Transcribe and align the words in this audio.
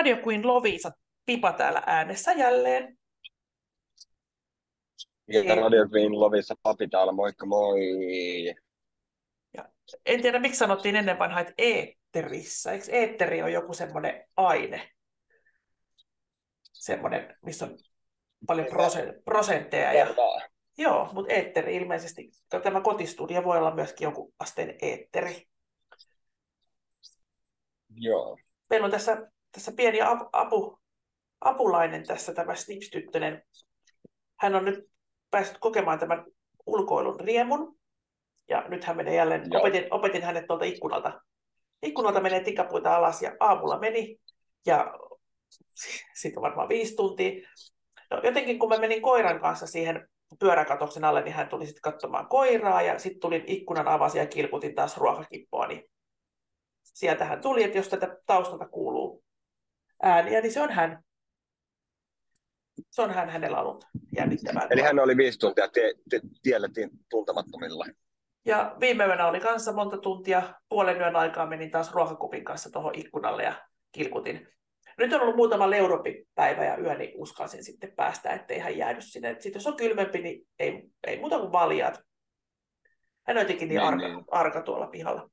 Radio 0.00 0.16
Queen 0.26 0.46
Lovisa 0.46 0.92
Pipa 1.26 1.52
täällä 1.52 1.82
äänessä 1.86 2.32
jälleen. 2.32 2.98
Ja 5.28 5.54
Radio 5.54 5.88
Queen 5.94 6.20
Lovisa 6.20 6.54
Papi 6.62 6.88
täällä, 6.88 7.12
moikka 7.12 7.46
moi. 7.46 7.80
Ja 9.54 9.64
en 10.06 10.22
tiedä, 10.22 10.38
miksi 10.38 10.58
sanottiin 10.58 10.96
ennen 10.96 11.18
vanhaa, 11.18 11.40
että 11.40 11.54
eetterissä. 11.58 12.72
Eikö 12.72 12.84
eetteri 12.88 13.42
on 13.42 13.52
joku 13.52 13.74
semmoinen 13.74 14.28
aine? 14.36 14.90
Semmoinen, 16.72 17.36
missä 17.42 17.64
on 17.64 17.78
paljon 18.46 18.66
prosentteja. 19.24 19.92
Ja... 19.92 20.06
Joo, 20.78 21.08
mutta 21.12 21.32
eetteri 21.32 21.76
ilmeisesti, 21.76 22.30
tämä 22.62 22.80
kotistudio 22.80 23.44
voi 23.44 23.58
olla 23.58 23.74
myöskin 23.74 24.04
joku 24.04 24.34
asteen 24.38 24.78
eetteri. 24.82 25.48
Joo. 27.94 28.38
Meillä 28.70 28.84
on 28.84 28.90
tässä, 28.90 29.30
tässä 29.52 29.72
pieni 29.76 29.98
apu, 30.32 30.78
apulainen 31.40 32.06
tässä, 32.06 32.34
tämä 32.34 32.54
Snips-tyttönen. 32.54 33.42
Hän 34.40 34.54
on 34.54 34.64
nyt 34.64 34.90
päässyt 35.30 35.58
kokemaan 35.58 35.98
tämän 35.98 36.24
ulkoilun 36.66 37.20
riemun. 37.20 37.76
Ja 38.48 38.68
nyt 38.68 38.84
hän 38.84 38.96
menee 38.96 39.14
jälleen, 39.14 39.56
opetin, 39.56 39.86
opetin 39.90 40.22
hänet 40.22 40.46
tuolta 40.46 40.64
ikkunalta. 40.64 41.20
Ikkunalta 41.82 42.20
menee 42.20 42.44
tikapuita 42.44 42.96
alas 42.96 43.22
ja 43.22 43.36
aamulla 43.40 43.78
meni. 43.78 44.16
Ja 44.66 44.94
siitä 46.20 46.40
varmaan 46.40 46.68
viisi 46.68 46.96
tuntia. 46.96 47.48
No, 48.10 48.20
jotenkin 48.24 48.58
kun 48.58 48.68
mä 48.68 48.78
menin 48.78 49.02
koiran 49.02 49.40
kanssa 49.40 49.66
siihen 49.66 50.08
pyöräkatoksen 50.38 51.04
alle, 51.04 51.22
niin 51.22 51.34
hän 51.34 51.48
tuli 51.48 51.66
sitten 51.66 51.82
katsomaan 51.82 52.28
koiraa 52.28 52.82
ja 52.82 52.98
sitten 52.98 53.20
tulin 53.20 53.44
ikkunan 53.46 53.88
avasi 53.88 54.18
ja 54.18 54.26
kilkutin 54.26 54.74
taas 54.74 54.96
ruokakippoa, 54.96 55.66
niin 55.66 55.84
sieltä 56.82 57.24
hän 57.24 57.40
tuli, 57.40 57.62
että 57.62 57.78
jos 57.78 57.88
tätä 57.88 58.16
taustalta 58.26 58.68
kuuluu 58.68 59.24
ääniä, 60.02 60.40
niin 60.40 60.52
se 60.52 60.60
on 60.60 60.70
hän. 60.70 61.02
Se 62.90 63.02
on 63.02 63.10
hän 63.10 63.30
hänellä 63.30 63.60
ollut 63.60 63.84
jännittävää. 64.16 64.66
Eli 64.70 64.82
hän 64.82 64.98
oli 64.98 65.16
viisi 65.16 65.38
tuntia 65.38 65.68
tie, 65.68 65.92
tie, 66.10 66.20
tiellä 66.42 66.68
tuntemattomilla. 67.10 67.84
Ja 68.44 68.76
viime 68.80 69.04
yönä 69.06 69.26
oli 69.26 69.40
kanssa 69.40 69.72
monta 69.72 69.98
tuntia. 69.98 70.54
Puolen 70.68 70.96
yön 70.96 71.16
aikaa 71.16 71.46
menin 71.46 71.70
taas 71.70 71.92
ruokakupin 71.92 72.44
kanssa 72.44 72.70
tuohon 72.70 72.94
ikkunalle 72.94 73.42
ja 73.42 73.66
kilkutin. 73.92 74.48
Nyt 74.98 75.12
on 75.12 75.20
ollut 75.20 75.36
muutama 75.36 75.70
leurompi 75.70 76.24
päivä 76.34 76.64
ja 76.64 76.76
yö, 76.78 76.94
niin 76.94 77.12
uskalsin 77.14 77.64
sitten 77.64 77.92
päästä, 77.96 78.30
ettei 78.30 78.58
hän 78.58 78.76
jäädy 78.76 79.00
sinne. 79.00 79.36
Sitten 79.38 79.60
jos 79.60 79.66
on 79.66 79.76
kylmempi, 79.76 80.18
niin 80.18 80.48
ei, 80.58 80.82
ei 81.06 81.20
muuta 81.20 81.38
kuin 81.38 81.52
valjaat. 81.52 82.00
Hän 83.26 83.36
on 83.36 83.42
jotenkin 83.42 83.68
niin, 83.68 83.78
niin 83.78 83.88
arka, 83.88 84.08
niin. 84.08 84.24
arka 84.30 84.62
tuolla 84.62 84.86
pihalla. 84.86 85.30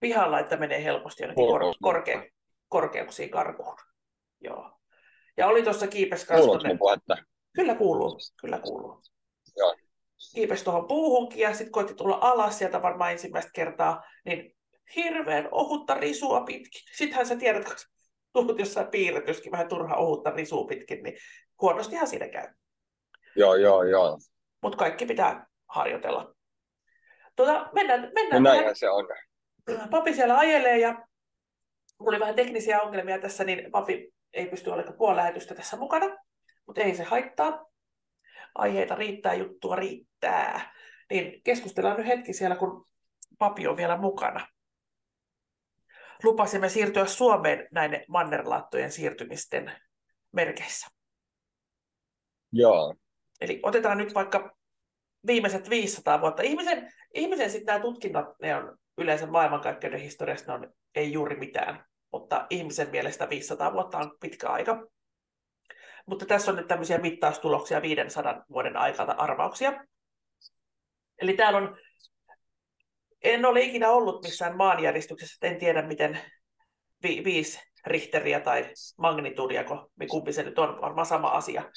Pihalla, 0.00 0.40
että 0.40 0.56
menee 0.56 0.84
helposti 0.84 1.22
jonnekin 1.22 1.46
kor- 1.46 1.74
korke- 1.82 2.30
korkeuksiin 2.72 3.30
karkuun. 3.30 3.76
Joo. 4.40 4.78
Ja 5.36 5.46
oli 5.46 5.62
tuossa 5.62 5.86
kiipes 5.86 6.24
kanssa. 6.24 6.58
Kyllä 7.54 7.74
kuuluu, 7.74 8.18
kyllä 8.40 8.58
kuuluu. 8.58 9.02
Joo. 9.56 9.76
Kiipes 10.34 10.62
tuohon 10.62 10.86
puuhunkin 10.86 11.38
ja 11.38 11.54
sitten 11.54 11.72
koitti 11.72 11.94
tulla 11.94 12.18
alas 12.20 12.58
sieltä 12.58 12.82
varmaan 12.82 13.12
ensimmäistä 13.12 13.50
kertaa, 13.54 14.02
niin 14.24 14.56
hirveän 14.96 15.48
ohutta 15.50 15.94
risua 15.94 16.40
pitkin. 16.40 16.82
Sittenhän 16.96 17.26
sä 17.26 17.36
tiedät, 17.36 17.64
kun 17.64 17.76
tulet 18.46 18.58
jossain 18.58 18.88
piirretyskin 18.88 19.52
vähän 19.52 19.68
turha 19.68 19.96
ohutta 19.96 20.30
risua 20.30 20.66
pitkin, 20.66 21.02
niin 21.02 21.16
huonostihan 21.60 22.06
siinä 22.06 22.28
käy. 22.28 22.48
Joo, 23.36 23.54
joo, 23.54 23.82
joo. 23.82 24.18
Mutta 24.62 24.78
kaikki 24.78 25.06
pitää 25.06 25.46
harjoitella. 25.68 26.34
Tuota, 27.36 27.70
mennään, 27.72 28.12
mennään 28.14 28.42
no 28.42 28.50
näinhän 28.50 28.76
se 28.76 28.90
on. 28.90 29.08
Papi 29.90 30.14
siellä 30.14 30.38
ajelee 30.38 30.78
ja 30.78 31.06
mulla 32.02 32.16
oli 32.16 32.20
vähän 32.20 32.34
teknisiä 32.34 32.80
ongelmia 32.80 33.18
tässä, 33.18 33.44
niin 33.44 33.70
papi 33.70 34.12
ei 34.32 34.46
pysty 34.46 34.70
olemaan 34.70 34.96
puoli 34.96 35.16
lähetystä 35.16 35.54
tässä 35.54 35.76
mukana, 35.76 36.06
mutta 36.66 36.80
ei 36.80 36.94
se 36.94 37.02
haittaa. 37.02 37.66
Aiheita 38.54 38.94
riittää, 38.94 39.34
juttua 39.34 39.76
riittää. 39.76 40.74
Niin 41.10 41.42
keskustellaan 41.42 41.96
nyt 41.96 42.06
hetki 42.06 42.32
siellä, 42.32 42.56
kun 42.56 42.86
papi 43.38 43.66
on 43.66 43.76
vielä 43.76 43.96
mukana. 43.96 44.46
Lupasimme 46.24 46.68
siirtyä 46.68 47.06
Suomeen 47.06 47.68
näiden 47.72 48.04
mannerlaattojen 48.08 48.92
siirtymisten 48.92 49.72
merkeissä. 50.32 50.86
Joo. 52.52 52.94
Eli 53.40 53.60
otetaan 53.62 53.98
nyt 53.98 54.14
vaikka 54.14 54.56
viimeiset 55.26 55.70
500 55.70 56.20
vuotta. 56.20 56.42
Ihmisen, 56.42 56.92
ihmisen 57.14 57.50
sitten 57.50 57.66
nämä 57.66 57.82
tutkinnat, 57.82 58.26
ne 58.42 58.56
on 58.56 58.78
yleensä 58.98 59.26
maailmankaikkeuden 59.26 60.00
historiasta, 60.00 60.58
ne 60.58 60.66
on, 60.66 60.74
ei 60.94 61.12
juuri 61.12 61.36
mitään 61.36 61.84
mutta 62.12 62.46
ihmisen 62.50 62.90
mielestä 62.90 63.28
500 63.28 63.72
vuotta 63.72 63.98
on 63.98 64.16
pitkä 64.20 64.48
aika. 64.48 64.86
Mutta 66.06 66.26
tässä 66.26 66.50
on 66.50 66.56
nyt 66.56 66.68
tämmöisiä 66.68 66.98
mittaustuloksia 66.98 67.82
500 67.82 68.44
vuoden 68.50 68.76
aikalta 68.76 69.12
arvauksia. 69.12 69.84
Eli 71.18 71.32
täällä 71.32 71.58
on, 71.58 71.76
en 73.22 73.44
ole 73.44 73.60
ikinä 73.60 73.90
ollut 73.90 74.22
missään 74.22 74.56
maanjäristyksessä, 74.56 75.46
en 75.46 75.58
tiedä 75.58 75.82
miten 75.82 76.18
vi, 77.02 77.24
viisi 77.24 77.60
richteriä 77.86 78.40
tai 78.40 78.72
magnitudia, 78.98 79.64
kumpi 80.10 80.32
se 80.32 80.42
nyt 80.42 80.58
on, 80.58 80.80
varmaan 80.80 81.06
sama 81.06 81.28
asia, 81.28 81.70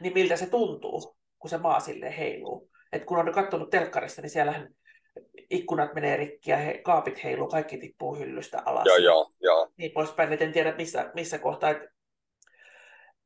niin 0.00 0.14
miltä 0.14 0.36
se 0.36 0.46
tuntuu, 0.46 1.16
kun 1.38 1.50
se 1.50 1.58
maa 1.58 1.80
sille 1.80 2.18
heiluu. 2.18 2.70
Et 2.92 3.04
kun 3.04 3.18
on 3.18 3.32
katsonut 3.32 3.70
telkkarista, 3.70 4.22
niin 4.22 4.30
siellähän 4.30 4.68
ikkunat 5.50 5.94
menee 5.94 6.16
rikki 6.16 6.50
ja 6.50 6.56
he, 6.56 6.80
kaapit 6.84 7.24
heiluu, 7.24 7.48
kaikki 7.48 7.78
tippuu 7.78 8.18
hyllystä 8.18 8.62
alas. 8.64 8.86
Joo, 8.86 8.96
joo, 8.96 9.32
joo. 9.40 9.72
Niin 9.76 9.92
poispäin, 9.92 10.32
et 10.32 10.42
en 10.42 10.52
tiedä 10.52 10.76
missä, 10.76 11.10
missä 11.14 11.38
kohtaa, 11.38 11.70
että, 11.70 11.88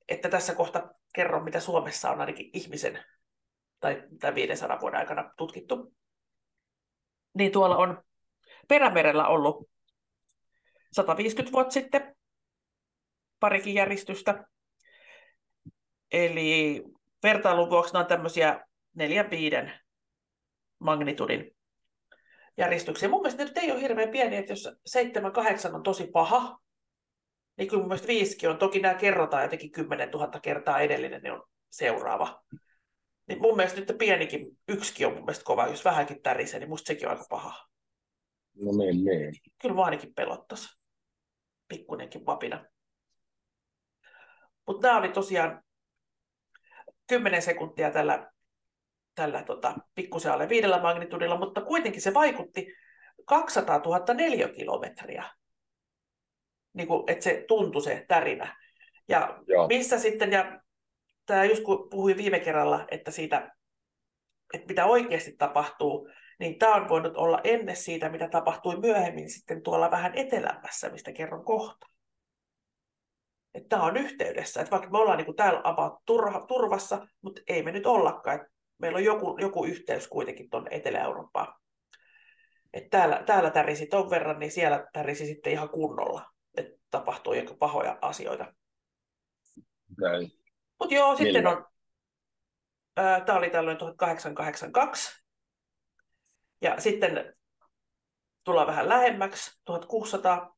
että 0.08 0.28
tässä 0.28 0.54
kohta 0.54 0.94
kerron, 1.14 1.44
mitä 1.44 1.60
Suomessa 1.60 2.10
on 2.10 2.20
ainakin 2.20 2.50
ihmisen 2.53 3.04
tai, 3.81 4.03
tai 4.20 4.34
500 4.34 4.81
vuoden 4.81 5.00
aikana 5.00 5.32
tutkittu. 5.36 5.94
Niin 7.34 7.53
tuolla 7.53 7.76
on 7.76 8.03
Perämerellä 8.69 9.26
ollut 9.26 9.70
150 10.92 11.52
vuotta 11.52 11.72
sitten 11.72 12.16
parikin 13.41 13.75
järjestystä. 13.75 14.44
Eli 16.12 16.82
vertailun 17.22 17.70
vuoksi 17.70 17.97
on 17.97 18.06
tämmöisiä 18.06 18.66
neljän 18.94 19.31
viiden 19.31 19.72
magnitudin 20.78 21.56
järjestyksiä. 22.60 23.09
Mun 23.09 23.21
mielestä 23.21 23.43
ne 23.43 23.48
nyt 23.48 23.59
ei 23.59 23.71
ole 23.71 23.81
hirveän 23.81 24.10
pieni, 24.10 24.37
että 24.37 24.53
jos 24.53 24.69
7-8 25.71 25.75
on 25.75 25.82
tosi 25.82 26.06
paha, 26.06 26.59
niin 27.56 27.69
kyllä 27.69 27.81
mun 27.81 27.88
mielestä 27.88 28.09
viisikin 28.09 28.50
on. 28.50 28.59
Toki 28.59 28.81
nämä 28.81 28.94
kerrotaan 28.94 29.43
jotenkin 29.43 29.72
10 29.72 30.10
000 30.10 30.41
kertaa 30.41 30.81
edellinen, 30.81 31.22
niin 31.22 31.32
on 31.32 31.43
seuraava. 31.70 32.43
Niin 33.28 33.41
mun 33.41 33.56
mielestä 33.56 33.81
nyt 33.81 33.99
pienikin, 33.99 34.59
yksikin 34.69 35.06
on 35.06 35.12
mun 35.12 35.22
mielestä 35.22 35.44
kova, 35.44 35.66
jos 35.66 35.84
vähänkin 35.84 36.22
tärisee, 36.22 36.60
niin 36.60 36.69
musta 36.69 36.87
sekin 36.87 37.09
on 37.09 37.12
aika 37.12 37.26
paha. 37.31 37.69
No 38.54 38.72
niin, 38.72 39.04
niin. 39.04 39.34
Kyllä 39.62 39.75
mä 39.75 39.84
ainakin 39.84 40.15
pelottaisi. 40.15 40.69
Pikkunenkin 41.69 42.26
vapina. 42.26 42.65
Mutta 44.66 44.87
nämä 44.87 44.99
oli 44.99 45.09
tosiaan 45.09 45.62
10 47.06 47.43
sekuntia 47.43 47.91
tällä 47.91 48.32
tällä 49.20 49.42
tota, 49.42 49.75
pikkusen 49.94 50.32
alle 50.32 50.48
viidellä 50.48 50.82
magnitudilla, 50.82 51.38
mutta 51.38 51.60
kuitenkin 51.60 52.00
se 52.00 52.14
vaikutti 52.14 52.66
200 53.25 53.78
000 53.78 54.14
neliökilometriä, 54.14 55.25
niin 56.72 56.88
kuin, 56.88 57.03
että 57.06 57.25
se 57.25 57.44
tuntui 57.48 57.82
se 57.82 58.04
tärinä. 58.08 58.56
Ja 59.08 59.38
Joo. 59.46 59.69
missä 59.69 59.99
sitten, 59.99 60.32
ja 60.32 60.61
tämä 61.26 61.44
just 61.44 61.62
kun 61.62 61.90
puhuin 61.90 62.17
viime 62.17 62.40
kerralla, 62.40 62.87
että 62.90 63.11
siitä, 63.11 63.56
että 64.55 64.67
mitä 64.69 64.87
oikeasti 64.87 65.32
tapahtuu, 65.38 66.08
niin 66.38 66.58
tämä 66.58 66.75
on 66.75 66.88
voinut 66.88 67.16
olla 67.16 67.40
ennen 67.44 67.76
siitä, 67.76 68.08
mitä 68.08 68.28
tapahtui 68.28 68.81
myöhemmin 68.81 69.31
sitten 69.31 69.62
tuolla 69.62 69.90
vähän 69.90 70.12
etelämässä, 70.14 70.90
mistä 70.90 71.12
kerron 71.12 71.44
kohta. 71.44 71.87
Että 73.55 73.69
tämä 73.69 73.82
on 73.82 73.96
yhteydessä, 73.96 74.61
että 74.61 74.70
vaikka 74.70 74.90
me 74.90 74.99
ollaan 74.99 75.16
niin 75.16 75.26
kuin 75.26 75.37
täällä 75.37 75.61
about 75.64 75.93
turvassa, 76.49 77.06
mutta 77.23 77.40
ei 77.46 77.62
me 77.62 77.73
nyt 77.73 77.87
ollakaan. 77.87 78.37
Että 78.37 78.60
meillä 78.81 78.97
on 78.97 79.05
joku, 79.05 79.37
joku 79.41 79.65
yhteys 79.65 80.09
kuitenkin 80.09 80.50
tuonne 80.50 80.71
Etelä-Eurooppaan. 80.73 81.55
Et 82.73 82.91
täällä, 82.91 83.23
täällä 83.27 83.50
tärisi 83.50 83.87
ton 83.87 84.11
verran, 84.11 84.38
niin 84.38 84.50
siellä 84.50 84.87
tärisi 84.93 85.27
sitten 85.27 85.53
ihan 85.53 85.69
kunnolla, 85.69 86.31
että 86.56 86.79
tapahtuu 86.91 87.32
joku 87.32 87.55
pahoja 87.55 87.99
asioita. 88.03 88.55
Mutta 90.81 90.94
joo, 90.94 91.17
sitten 91.17 91.35
Millä? 91.35 91.50
on, 91.50 91.67
tämä 93.27 93.38
oli 93.38 93.50
tällöin 93.50 93.79
1882, 93.79 95.23
ja 96.62 96.81
sitten 96.81 97.35
tullaan 98.44 98.67
vähän 98.67 98.88
lähemmäksi, 98.88 99.61
1600, 99.65 100.56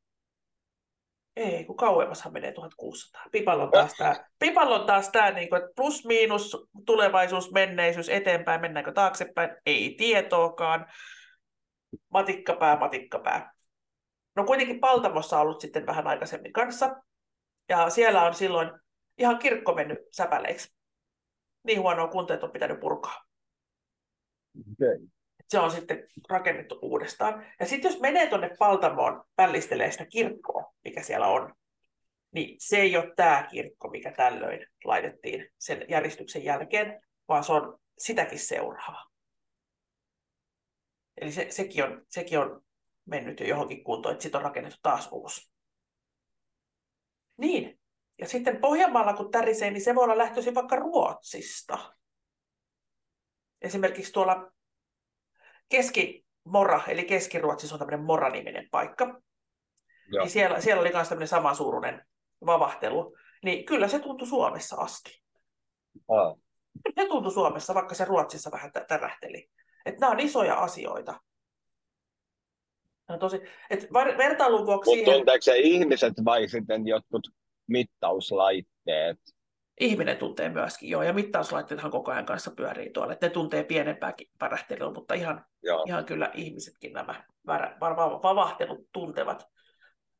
ei, 1.35 1.65
kun 1.65 1.77
kauemmashan 1.77 2.33
menee 2.33 2.51
1600. 2.51 3.23
Pipalla 3.31 3.63
on 3.63 3.71
taas 3.71 3.93
tämä, 3.93 4.15
Pipalla 4.39 4.75
on 4.75 4.85
taas 4.85 5.09
tämä 5.09 5.31
niin 5.31 5.49
kuin, 5.49 5.61
että 5.61 5.73
plus 5.75 6.05
miinus, 6.05 6.67
tulevaisuus, 6.85 7.51
menneisyys, 7.51 8.09
eteenpäin, 8.09 8.61
mennäänkö 8.61 8.91
taaksepäin, 8.91 9.49
ei 9.65 9.95
tietoakaan. 9.97 10.85
Matikkapää, 12.09 12.79
matikkapää. 12.79 13.53
No 14.35 14.43
kuitenkin 14.43 14.79
Paltamossa 14.79 15.39
ollut 15.39 15.61
sitten 15.61 15.85
vähän 15.85 16.07
aikaisemmin 16.07 16.53
kanssa. 16.53 16.95
Ja 17.69 17.89
siellä 17.89 18.23
on 18.23 18.33
silloin 18.33 18.71
ihan 19.17 19.39
kirkko 19.39 19.75
mennyt 19.75 19.99
säpäleiksi. 20.11 20.75
Niin 21.63 21.81
huonoa 21.81 22.07
kuntoa, 22.07 22.33
että 22.33 22.45
on 22.45 22.51
pitänyt 22.51 22.79
purkaa. 22.79 23.23
Okay. 24.71 25.07
Se 25.53 25.59
on 25.59 25.71
sitten 25.71 26.07
rakennettu 26.29 26.79
uudestaan. 26.81 27.45
Ja 27.59 27.65
sitten 27.65 27.91
jos 27.91 27.99
menee 28.01 28.27
tuonne 28.27 28.55
Paltamoon 28.59 29.23
pällistelee 29.35 29.91
sitä 29.91 30.05
kirkkoa, 30.05 30.73
mikä 30.83 31.03
siellä 31.03 31.27
on, 31.27 31.55
niin 32.31 32.55
se 32.59 32.77
ei 32.77 32.97
ole 32.97 33.13
tämä 33.15 33.47
kirkko, 33.51 33.89
mikä 33.89 34.11
tällöin 34.11 34.67
laitettiin 34.83 35.51
sen 35.59 35.85
järjestyksen 35.89 36.43
jälkeen, 36.43 37.01
vaan 37.27 37.43
se 37.43 37.53
on 37.53 37.79
sitäkin 37.97 38.39
seuraava. 38.39 39.05
Eli 41.17 41.31
se, 41.31 41.47
sekin, 41.49 41.83
on, 41.83 42.05
sekin 42.09 42.39
on 42.39 42.61
mennyt 43.05 43.39
jo 43.39 43.45
johonkin 43.45 43.83
kuntoon, 43.83 44.13
että 44.13 44.23
sitten 44.23 44.39
on 44.39 44.45
rakennettu 44.45 44.79
taas 44.83 45.09
uusi. 45.11 45.51
Niin. 47.37 47.79
Ja 48.19 48.27
sitten 48.27 48.57
Pohjanmaalla 48.57 49.13
kun 49.13 49.31
tärisee, 49.31 49.71
niin 49.71 49.83
se 49.83 49.95
voi 49.95 50.03
olla 50.03 50.17
lähtöisin 50.17 50.55
vaikka 50.55 50.75
Ruotsista. 50.75 51.93
Esimerkiksi 53.61 54.13
tuolla 54.13 54.53
Keski-Mora, 55.73 56.81
eli 56.87 57.03
Keski-Ruotsissa 57.03 57.75
on 57.75 57.79
tämmöinen 57.79 58.05
Mora-niminen 58.05 58.67
paikka. 58.71 59.21
Niin 60.11 60.29
siellä, 60.29 60.61
siellä 60.61 60.81
oli 60.81 60.91
myös 60.93 61.09
tämmöinen 61.09 61.27
samansuuruinen 61.27 62.05
vavahtelu. 62.45 63.15
Niin 63.43 63.65
kyllä 63.65 63.87
se 63.87 63.99
tuntui 63.99 64.27
Suomessa 64.27 64.75
asti. 64.75 65.21
Ah. 66.07 66.35
Se 66.95 67.07
tuntui 67.07 67.31
Suomessa, 67.31 67.73
vaikka 67.73 67.95
se 67.95 68.05
Ruotsissa 68.05 68.51
vähän 68.51 68.71
tärähteli. 68.87 69.49
Että 69.85 69.99
nämä 70.01 70.11
on 70.11 70.19
isoja 70.19 70.55
asioita. 70.55 71.19
No 73.09 73.17
tosi, 73.17 73.41
et 73.69 73.87
vertailun 74.17 74.65
vuoksi... 74.65 74.95
Mutta 74.95 75.11
siihen... 75.11 75.41
se 75.41 75.57
ihmiset 75.57 76.13
vai 76.25 76.47
sitten 76.47 76.87
jotkut 76.87 77.27
mittauslaitteet? 77.67 79.19
Ihminen 79.79 80.17
tuntee 80.17 80.49
myöskin, 80.49 80.89
joo, 80.89 81.03
ja 81.03 81.13
mittauslaitteethan 81.13 81.91
koko 81.91 82.11
ajan 82.11 82.25
kanssa 82.25 82.51
pyörii 82.51 82.89
tuolla, 82.89 83.13
että 83.13 83.25
ne 83.25 83.29
tuntee 83.29 83.63
pienempääkin 83.63 84.27
värähtelyä, 84.41 84.91
mutta 84.91 85.13
ihan, 85.13 85.45
ihan 85.87 86.05
kyllä 86.05 86.31
ihmisetkin 86.33 86.93
nämä 86.93 87.23
vavahtelut 88.23 88.87
tuntevat. 88.91 89.47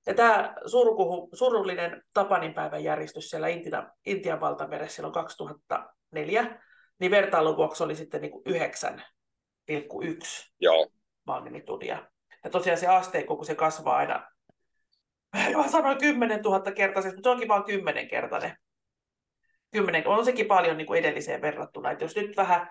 Ja 0.05 0.13
tämä 0.13 0.55
surkuhu, 0.65 1.29
surullinen 1.33 2.03
Tapaninpäivän 2.13 2.83
järjestys 2.83 3.29
siellä 3.29 3.47
Intian, 3.47 3.91
Intian 4.05 4.41
valtameressä 4.41 4.95
silloin 4.95 5.13
2004, 5.13 6.61
niin 6.99 7.11
vertailun 7.11 7.57
vuoksi 7.57 7.83
oli 7.83 7.95
sitten 7.95 8.21
niin 8.21 8.31
kuin 8.31 8.43
9,1 8.45 10.51
magnitudia. 11.27 12.07
Ja 12.43 12.49
tosiaan 12.49 12.77
se 12.77 12.87
asteikko, 12.87 13.35
kun 13.35 13.45
se 13.45 13.55
kasvaa 13.55 13.95
aina, 13.95 14.27
mä 15.57 15.67
sanoin 15.67 15.97
10 15.97 16.41
000 16.41 16.71
kertaisesti, 16.71 17.15
mutta 17.15 17.27
se 17.27 17.31
onkin 17.31 17.47
vain 17.47 17.63
10 17.63 18.07
kertainen. 18.07 18.57
10, 19.73 20.07
on 20.07 20.25
sekin 20.25 20.45
paljon 20.45 20.77
niin 20.77 20.87
kuin 20.87 20.99
edelliseen 20.99 21.41
verrattuna. 21.41 21.91
Että 21.91 22.03
jos 22.03 22.15
nyt 22.15 22.37
vähän 22.37 22.69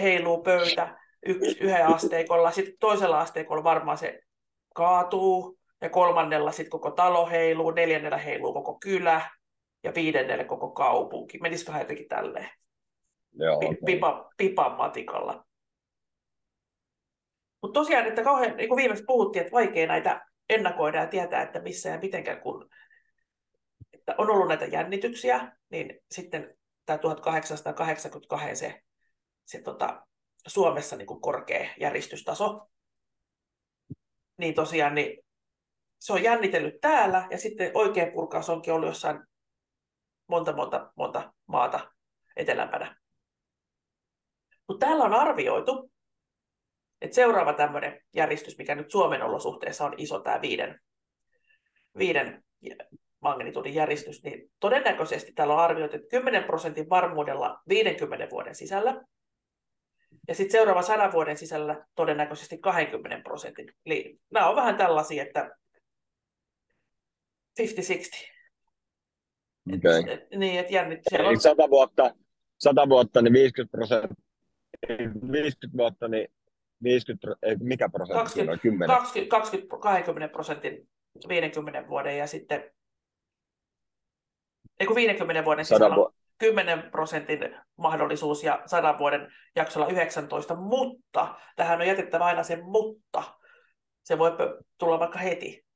heiluu 0.00 0.42
pöytä 0.42 0.98
yksi, 1.26 1.56
yhden 1.60 1.86
asteikolla, 1.86 2.50
sitten 2.50 2.74
toisella 2.80 3.20
asteikolla 3.20 3.64
varmaan 3.64 3.98
se 3.98 4.20
kaatuu, 4.74 5.58
ja 5.80 5.90
kolmannella 5.90 6.52
sitten 6.52 6.70
koko 6.70 6.90
talo 6.90 7.26
heiluu, 7.26 7.70
neljännellä 7.70 8.18
heiluu 8.18 8.52
koko 8.52 8.78
kylä, 8.78 9.30
ja 9.84 9.92
viidennellä 9.94 10.44
koko 10.44 10.70
kaupunki. 10.70 11.38
Menisikö 11.38 11.72
jotenkin 11.78 12.08
tälleen? 12.08 12.48
Joo, 13.32 13.56
okay. 13.56 13.76
Pipa, 13.84 14.30
pipan 14.36 14.72
matikalla. 14.72 15.44
Mutta 17.62 17.80
tosiaan, 17.80 18.06
että 18.06 18.22
kauhean, 18.22 18.56
niin 18.56 18.68
kuin 18.68 18.76
viimeksi 18.76 19.04
puhuttiin, 19.06 19.40
että 19.40 19.52
vaikea 19.52 19.86
näitä 19.86 20.26
ennakoida 20.48 20.98
ja 20.98 21.06
tietää, 21.06 21.42
että 21.42 21.60
missä 21.60 21.88
ja 21.88 21.98
mitenkään, 21.98 22.40
kun 22.40 22.68
että 24.02 24.14
on 24.18 24.30
ollut 24.30 24.48
näitä 24.48 24.64
jännityksiä, 24.64 25.52
niin 25.70 25.98
sitten 26.10 26.54
tämä 26.86 26.98
1882 26.98 28.08
se, 28.54 28.82
se 29.44 29.62
tota, 29.62 30.06
Suomessa 30.46 30.96
niin 30.96 31.06
kuin 31.06 31.20
korkea 31.20 31.74
järjestystaso, 31.80 32.68
niin 34.38 34.54
tosiaan 34.54 34.94
niin 34.94 35.24
se 35.98 36.12
on 36.12 36.22
jännitellyt 36.22 36.80
täällä, 36.80 37.28
ja 37.30 37.38
sitten 37.38 37.70
oikea 37.74 38.10
purkaus 38.12 38.48
onkin 38.48 38.74
ollut 38.74 38.88
jossain 38.88 39.20
monta, 40.26 40.52
monta, 40.52 40.92
monta 40.96 41.32
maata 41.46 41.90
etelämpänä. 42.36 42.96
Mutta 44.68 44.86
täällä 44.86 45.04
on 45.04 45.14
arvioitu, 45.14 45.92
et 47.00 47.12
seuraava 47.12 47.52
tämmöinen 47.52 48.00
järjestys, 48.14 48.58
mikä 48.58 48.74
nyt 48.74 48.90
Suomen 48.90 49.22
olosuhteessa 49.22 49.84
on 49.84 49.94
iso, 49.96 50.20
tämä 50.20 50.40
viiden, 50.40 50.80
viiden 51.98 52.44
magnitudin 53.22 53.74
järjestys, 53.74 54.24
niin 54.24 54.50
todennäköisesti 54.60 55.32
täällä 55.32 55.54
on 55.54 55.60
arvioitu, 55.60 55.96
että 55.96 56.08
10 56.08 56.44
prosentin 56.44 56.88
varmuudella 56.88 57.60
50 57.68 58.28
vuoden 58.30 58.54
sisällä, 58.54 59.04
ja 60.28 60.34
sitten 60.34 60.52
seuraava 60.52 60.82
100 60.82 61.12
vuoden 61.12 61.36
sisällä 61.36 61.86
todennäköisesti 61.94 62.58
20 62.58 63.22
prosentin. 63.24 63.72
Eli 63.86 64.18
nämä 64.30 64.48
on 64.48 64.56
vähän 64.56 64.76
tällaisia, 64.76 65.22
että 65.22 65.56
50-60. 67.60 67.64
Okay. 69.76 70.12
Et, 70.12 70.30
niin, 70.36 70.60
että 70.60 70.74
jännit. 70.74 71.00
Siellä 71.08 71.28
on... 71.28 71.40
100 71.40 71.70
vuotta, 71.70 72.14
100 72.58 72.88
vuotta, 72.88 73.22
niin 73.22 73.32
50 73.32 73.70
prosenttia. 73.76 74.16
50 75.32 75.78
vuotta, 75.78 76.08
niin 76.08 76.28
50, 76.82 77.36
mikä 77.60 77.88
prosentti 77.88 78.22
20, 78.22 78.52
on? 78.52 78.58
10? 78.60 78.88
20, 78.88 79.30
20, 79.30 79.76
20 79.82 80.32
prosentin 80.32 80.88
50 81.28 81.88
vuoden 81.88 82.18
ja 82.18 82.26
sitten 82.26 82.70
ei 84.80 84.86
kun 84.86 84.96
50 84.96 85.44
vuoden 85.44 85.64
sisällä 85.64 85.96
on 85.96 86.12
10 86.38 86.90
prosentin 86.90 87.56
mahdollisuus 87.76 88.44
ja 88.44 88.62
100 88.66 88.98
vuoden 88.98 89.32
jaksolla 89.56 89.88
19, 89.88 90.56
mutta 90.56 91.34
tähän 91.56 91.80
on 91.80 91.86
jätettävä 91.86 92.24
aina 92.24 92.42
se 92.42 92.56
mutta. 92.62 93.22
Se 94.02 94.18
voi 94.18 94.30
tulla 94.78 94.98
vaikka 94.98 95.18
heti. 95.18 95.66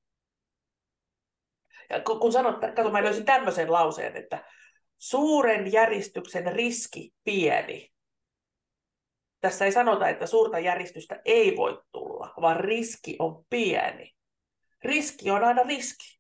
Ja 1.91 2.01
kun, 2.01 2.21
kun 2.21 2.33
sanot, 2.33 2.57
kato, 2.77 2.91
mä 2.91 3.05
löysin 3.05 3.25
tämmöisen 3.25 3.73
lauseen, 3.73 4.17
että 4.17 4.45
suuren 4.99 5.73
järjestyksen 5.73 6.53
riski 6.53 7.11
pieni 7.25 7.93
tässä 9.41 9.65
ei 9.65 9.73
sanota, 9.73 10.09
että 10.09 10.27
suurta 10.27 10.59
järjestystä 10.59 11.21
ei 11.25 11.57
voi 11.57 11.83
tulla, 11.93 12.35
vaan 12.41 12.61
riski 12.61 13.17
on 13.19 13.45
pieni. 13.51 14.15
Riski 14.85 15.31
on 15.31 15.45
aina 15.45 15.63
riski. 15.63 16.16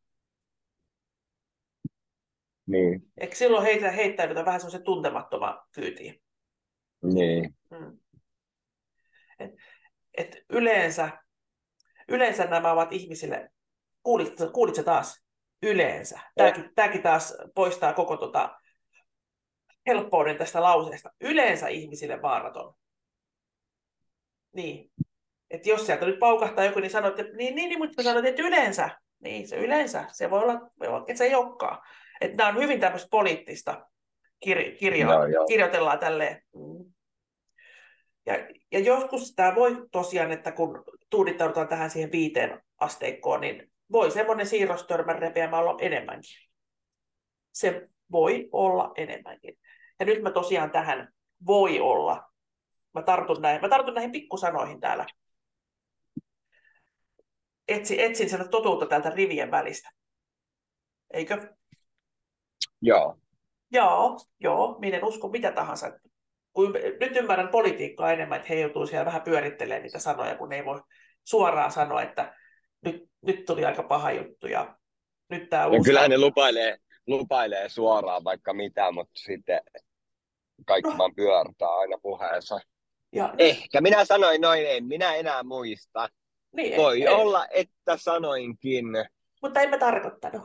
Niin. 2.66 3.02
Eikö 3.20 3.34
silloin 3.34 3.64
heitä, 3.64 3.90
heittäydytä 3.90 4.44
vähän 4.44 4.60
semmoisen 4.60 4.82
tuntemattoman 4.82 5.62
kyytiin? 5.72 6.22
Niin. 7.02 7.56
Hmm. 7.76 7.98
Et, 9.38 9.50
et 10.16 10.36
yleensä, 10.50 11.10
yleensä 12.08 12.44
nämä 12.44 12.72
ovat 12.72 12.92
ihmisille, 12.92 13.50
kuulitko, 14.02 14.50
kuulitko 14.50 14.82
taas? 14.82 15.26
Yleensä. 15.62 16.20
Tämäkin, 16.34 16.70
tämäkin 16.74 17.02
taas 17.02 17.36
poistaa 17.54 17.92
koko 17.92 18.16
tota 18.16 18.60
helppouden 19.86 20.38
tästä 20.38 20.62
lauseesta. 20.62 21.10
Yleensä 21.20 21.68
ihmisille 21.68 22.22
vaaraton. 22.22 22.74
Niin. 24.52 24.90
Että 25.50 25.68
jos 25.68 25.86
sieltä 25.86 26.06
nyt 26.06 26.18
paukahtaa 26.18 26.64
joku, 26.64 26.80
niin 26.80 26.90
sanoit, 26.90 27.18
että 27.18 27.36
niin, 27.36 27.54
niin, 27.54 27.68
niin 27.68 27.78
mutta 27.78 28.02
sanoit, 28.02 28.26
että 28.26 28.42
yleensä. 28.42 28.90
Niin, 29.20 29.48
se 29.48 29.56
yleensä. 29.56 30.04
Se 30.12 30.30
voi 30.30 30.42
olla, 30.42 30.60
että 31.08 31.18
se 31.18 31.24
ei 31.24 31.34
olekaan. 31.34 31.78
Että 32.20 32.36
nämä 32.36 32.48
on 32.48 32.62
hyvin 32.62 32.80
tämmöistä 32.80 33.08
poliittista 33.10 33.86
kir- 34.46 34.76
kirjo- 34.78 35.06
no, 35.06 35.26
joo. 35.26 35.46
kirjoitellaan 35.46 35.98
tälleen. 35.98 36.42
Ja, 38.26 38.34
ja 38.72 38.78
joskus 38.78 39.34
tämä 39.34 39.54
voi 39.54 39.86
tosiaan, 39.92 40.32
että 40.32 40.52
kun 40.52 40.84
tuudittaudutaan 41.10 41.68
tähän 41.68 41.90
siihen 41.90 42.12
viiteen 42.12 42.62
asteikkoon, 42.78 43.40
niin 43.40 43.72
voi 43.92 44.10
semmoinen 44.10 44.46
siirrostörmän 44.46 45.18
repeämä 45.18 45.58
olla 45.58 45.76
enemmänkin. 45.80 46.48
Se 47.52 47.88
voi 48.12 48.48
olla 48.52 48.92
enemmänkin. 48.96 49.58
Ja 50.00 50.06
nyt 50.06 50.22
mä 50.22 50.30
tosiaan 50.30 50.70
tähän 50.70 51.08
voi 51.46 51.80
olla 51.80 52.26
Mä 52.96 53.02
tartun, 53.02 53.42
näin. 53.42 53.60
Mä 53.60 53.68
tartun 53.68 53.94
näihin 53.94 54.12
pikkusanoihin 54.12 54.80
täällä. 54.80 55.06
Etsi, 57.68 58.02
etsin 58.02 58.30
sitä 58.30 58.48
totuutta 58.48 58.86
täältä 58.86 59.10
rivien 59.10 59.50
välistä. 59.50 59.90
Eikö? 61.10 61.55
Joo. 62.82 63.16
Joo, 63.72 64.18
joo. 64.40 64.78
Minä 64.78 64.96
en 64.96 65.04
usko 65.04 65.28
mitä 65.28 65.52
tahansa. 65.52 65.92
Kun 66.52 66.72
nyt 67.00 67.16
ymmärrän 67.16 67.48
politiikkaa 67.48 68.12
enemmän, 68.12 68.36
että 68.36 68.48
he 68.48 68.60
joutuu 68.60 68.86
siellä 68.86 69.06
vähän 69.06 69.22
pyörittelemään 69.22 69.82
niitä 69.82 69.98
sanoja, 69.98 70.36
kun 70.36 70.52
ei 70.52 70.64
voi 70.64 70.82
suoraan 71.24 71.72
sanoa, 71.72 72.02
että 72.02 72.34
nyt, 72.84 73.10
nyt 73.22 73.44
tuli 73.44 73.64
aika 73.64 73.82
paha 73.82 74.12
juttu 74.12 74.46
ja 74.46 74.76
nyt 75.30 75.50
tämä 75.50 75.66
uusi... 75.66 75.88
Kyllähän 75.88 76.10
ne 76.10 76.18
lupailee, 76.18 76.76
lupailee 77.06 77.68
suoraan 77.68 78.24
vaikka 78.24 78.54
mitä, 78.54 78.92
mutta 78.92 79.20
sitten 79.20 79.60
kaikki 80.66 80.90
no. 80.90 80.98
vaan 80.98 81.14
pyörtää 81.14 81.68
aina 81.68 81.98
puheensa. 82.02 82.60
Ja 83.12 83.34
Ehkä 83.38 83.80
minä 83.80 84.04
sanoin 84.04 84.40
noin, 84.40 84.66
en 84.66 84.84
minä 84.84 85.14
enää 85.14 85.42
muista. 85.42 86.08
Niin, 86.52 86.76
Voi 86.76 87.02
ei, 87.02 87.08
olla, 87.08 87.46
että 87.50 87.96
sanoinkin. 87.96 88.84
mutta 89.42 89.60
en 89.60 89.70
mä 89.70 89.78
tarkoittanut. 89.78 90.42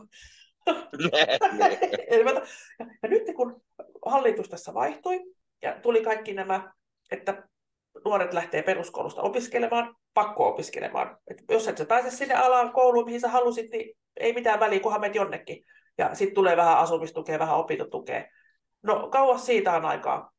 Ja 3.04 3.10
nyt 3.10 3.24
kun 3.36 3.62
hallitus 4.06 4.50
tässä 4.50 4.74
vaihtui 4.74 5.20
ja 5.62 5.80
tuli 5.82 6.04
kaikki 6.04 6.34
nämä, 6.34 6.74
että 7.12 7.48
nuoret 8.06 8.34
lähtee 8.34 8.64
peruskoulusta 8.64 9.22
opiskelemaan, 9.22 9.96
pakko 10.14 10.48
opiskelemaan. 10.48 11.18
Et 11.28 11.38
jos 11.50 11.68
et 11.68 11.78
sä 11.78 11.86
pääse 11.86 12.10
sinne 12.10 12.36
alaan 12.36 12.74
kouluun, 12.74 13.06
mihin 13.06 13.22
sä 13.22 13.28
halusit, 13.28 13.72
niin 13.72 13.98
ei 14.18 14.34
mitään 14.34 14.60
väliä, 14.60 14.80
kunhan 14.80 15.02
menet 15.02 15.16
jonnekin. 15.16 15.66
Ja 15.98 16.16
sitten 16.16 16.36
tulee 16.36 16.58
vähän 16.58 16.78
asumistukea, 16.78 17.40
vähän 17.40 17.58
opintotukea. 17.58 18.26
No 18.84 19.10
kauas 19.10 19.46
siitä 19.46 19.74
on 19.74 19.86
aikaa. 19.86 20.32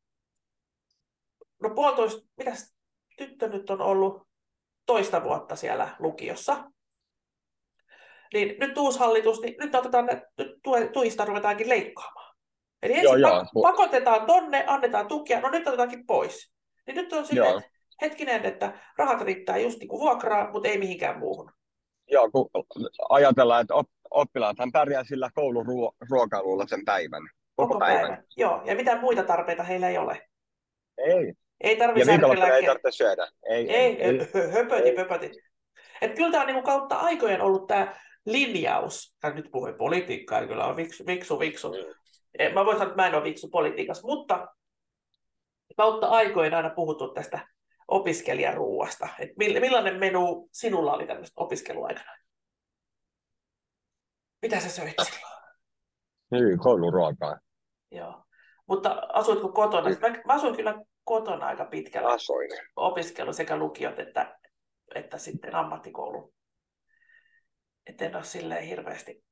No 1.63 1.71
puolitoista, 1.75 2.29
mitäs 2.37 2.75
tyttö 3.17 3.49
nyt 3.49 3.71
on 3.71 3.81
ollut 3.81 4.29
toista 4.87 5.25
vuotta 5.25 5.57
siellä 5.57 5.97
lukiossa. 5.99 6.72
Niin 8.33 8.55
nyt 8.61 8.79
uusi 8.79 8.99
hallitus, 8.99 9.41
niin 9.41 9.55
nyt 9.59 9.75
otetaan 9.75 10.07
ne, 10.07 10.23
nyt 10.39 10.93
tuista 10.93 11.25
ruvetaankin 11.25 11.69
leikkaamaan. 11.69 12.35
Eli 12.83 12.93
ensin 12.93 13.05
Joo, 13.05 13.17
joo. 13.17 13.31
pak- 13.31 13.63
pakotetaan 13.63 14.27
tonne, 14.27 14.65
annetaan 14.67 15.09
tukia, 15.09 15.41
no 15.41 15.49
nyt 15.51 15.69
otetaankin 15.69 16.07
pois. 16.07 16.53
Niin 16.87 16.95
nyt 16.97 17.13
on 17.13 17.27
silleen, 17.27 17.57
että 17.59 17.71
hetkinen, 18.03 18.45
että 18.45 18.73
rahat 18.99 19.21
riittää 19.21 19.57
just 19.59 19.79
niin 19.79 19.89
kuin 19.89 20.01
vuokraa, 20.01 20.51
mutta 20.53 20.69
ei 20.69 20.79
mihinkään 20.79 21.19
muuhun. 21.19 21.53
Joo, 22.11 22.31
kun 22.31 22.51
ajatellaan, 23.09 23.61
että 23.61 23.75
op- 23.75 23.91
oppilaathan 24.11 24.73
pärjää 24.73 25.05
sillä 25.05 25.31
kouluruokailulla 25.35 26.67
sen 26.67 26.85
päivän. 26.85 27.23
Koko, 27.57 27.79
päivän. 27.79 28.25
Joo, 28.37 28.63
ja 28.65 28.75
mitään 28.75 29.01
muita 29.01 29.23
tarpeita 29.23 29.63
heillä 29.63 29.89
ei 29.89 29.99
ole. 29.99 30.29
Ei. 30.99 31.35
Ei 31.61 31.73
Ja 31.73 31.79
tarvitse 31.87 32.13
viikonloppuna 32.13 32.57
ei 32.57 32.67
tarvitse 32.67 32.91
syödä. 32.91 33.29
Ei, 33.47 33.71
Ei, 33.77 34.03
ei. 34.03 34.19
hö- 34.19 34.53
höpöti, 34.53 34.93
pöpöti. 34.93 35.31
Et 36.01 36.15
kyllä 36.15 36.31
tämä 36.31 36.41
on 36.41 36.47
niinku 36.47 36.63
kautta 36.63 36.97
aikojen 36.97 37.41
ollut 37.41 37.67
tämä 37.67 37.95
linjaus. 38.27 39.17
Ja 39.23 39.31
nyt 39.31 39.51
puhuin 39.53 39.75
politiikkaa, 39.75 40.41
ja 40.41 40.47
kyllä 40.47 40.67
on 40.67 40.77
viksu, 40.77 41.07
viksu, 41.07 41.39
viksu. 41.39 41.73
Eh, 42.39 42.53
Mä 42.53 42.65
voin 42.65 42.77
sanoa, 42.79 42.91
että 42.93 43.03
mä 43.03 43.09
en 43.09 43.15
ole 43.15 43.25
viksu 43.25 43.49
politiikassa, 43.49 44.07
mutta 44.07 44.49
kautta 45.77 46.07
aikojen 46.07 46.55
aina 46.55 46.71
puhuttu 46.71 47.09
tästä 47.09 47.49
opiskelijaruuasta. 47.89 49.09
Et 49.19 49.31
mill- 49.31 49.61
millainen 49.61 49.99
menu 49.99 50.49
sinulla 50.53 50.93
oli 50.93 51.07
tämmöistä 51.07 51.43
opiskeluaikana? 51.43 52.17
Mitä 54.43 54.61
sä 54.61 54.69
söit 54.69 54.95
silloin? 55.03 55.33
Niin, 56.31 56.59
kouluruokaa. 56.59 57.39
Joo. 57.91 58.25
Mutta 58.67 59.03
asuitko 59.13 59.49
kotona? 59.53 59.89
Mä, 59.89 60.09
mä 60.27 60.33
asuin 60.35 60.57
kyllä 60.57 60.75
kotona 61.05 61.47
aika 61.47 61.65
pitkällä. 61.65 62.09
Asoin. 62.09 62.51
opiskelu 62.77 63.33
sekä 63.33 63.57
lukiot 63.57 63.99
että, 63.99 64.39
että 64.95 65.19
sitten 65.19 65.55
ammattikoulu. 65.55 66.35
Et 67.87 68.03
en 68.03 68.17
ole 68.17 68.25
silleen 68.25 68.65
hirveästi 68.65 69.25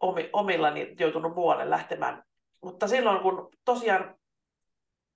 omi, 0.00 0.30
omillani 0.32 0.94
joutunut 0.98 1.34
muualle 1.34 1.70
lähtemään. 1.70 2.22
Mutta 2.62 2.88
silloin 2.88 3.22
kun 3.22 3.48
tosiaan 3.64 4.14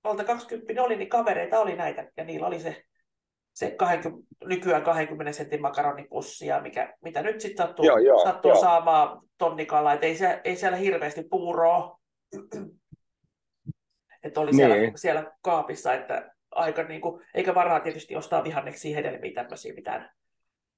valta 0.04 0.24
20 0.24 0.82
oli, 0.82 0.96
niin 0.96 1.08
kavereita 1.08 1.60
oli 1.60 1.76
näitä 1.76 2.10
ja 2.16 2.24
niillä 2.24 2.46
oli 2.46 2.60
se, 2.60 2.82
se 3.54 3.70
20, 3.70 4.26
nykyään 4.44 4.82
20 4.82 5.32
sentin 5.32 5.62
makaronipussia, 5.62 6.60
mikä, 6.60 6.94
mitä 7.04 7.22
nyt 7.22 7.40
sitten 7.40 7.66
sattuu, 7.66 7.84
Joo, 7.84 7.98
joo, 7.98 8.24
sattuu 8.24 8.50
joo. 8.50 8.60
saamaan 8.60 9.20
tonnikalla, 9.38 9.92
että 9.92 10.06
ei, 10.06 10.16
siellä, 10.16 10.40
ei 10.44 10.56
siellä 10.56 10.76
hirveästi 10.76 11.22
puuroa. 11.30 11.98
Että 14.22 14.40
oli 14.40 14.54
siellä, 14.54 14.76
Niin. 14.76 14.98
siellä 14.98 15.32
kaapissa, 15.42 15.94
että 15.94 16.30
aika 16.50 16.82
niin 16.82 17.00
kuin, 17.00 17.22
eikä 17.34 17.54
varaa 17.54 17.80
tietysti 17.80 18.16
ostaa 18.16 18.44
vihanneksia, 18.44 18.96
hedelmiä, 18.96 19.32
tämmöisiä 19.34 19.74
mitään, 19.74 20.10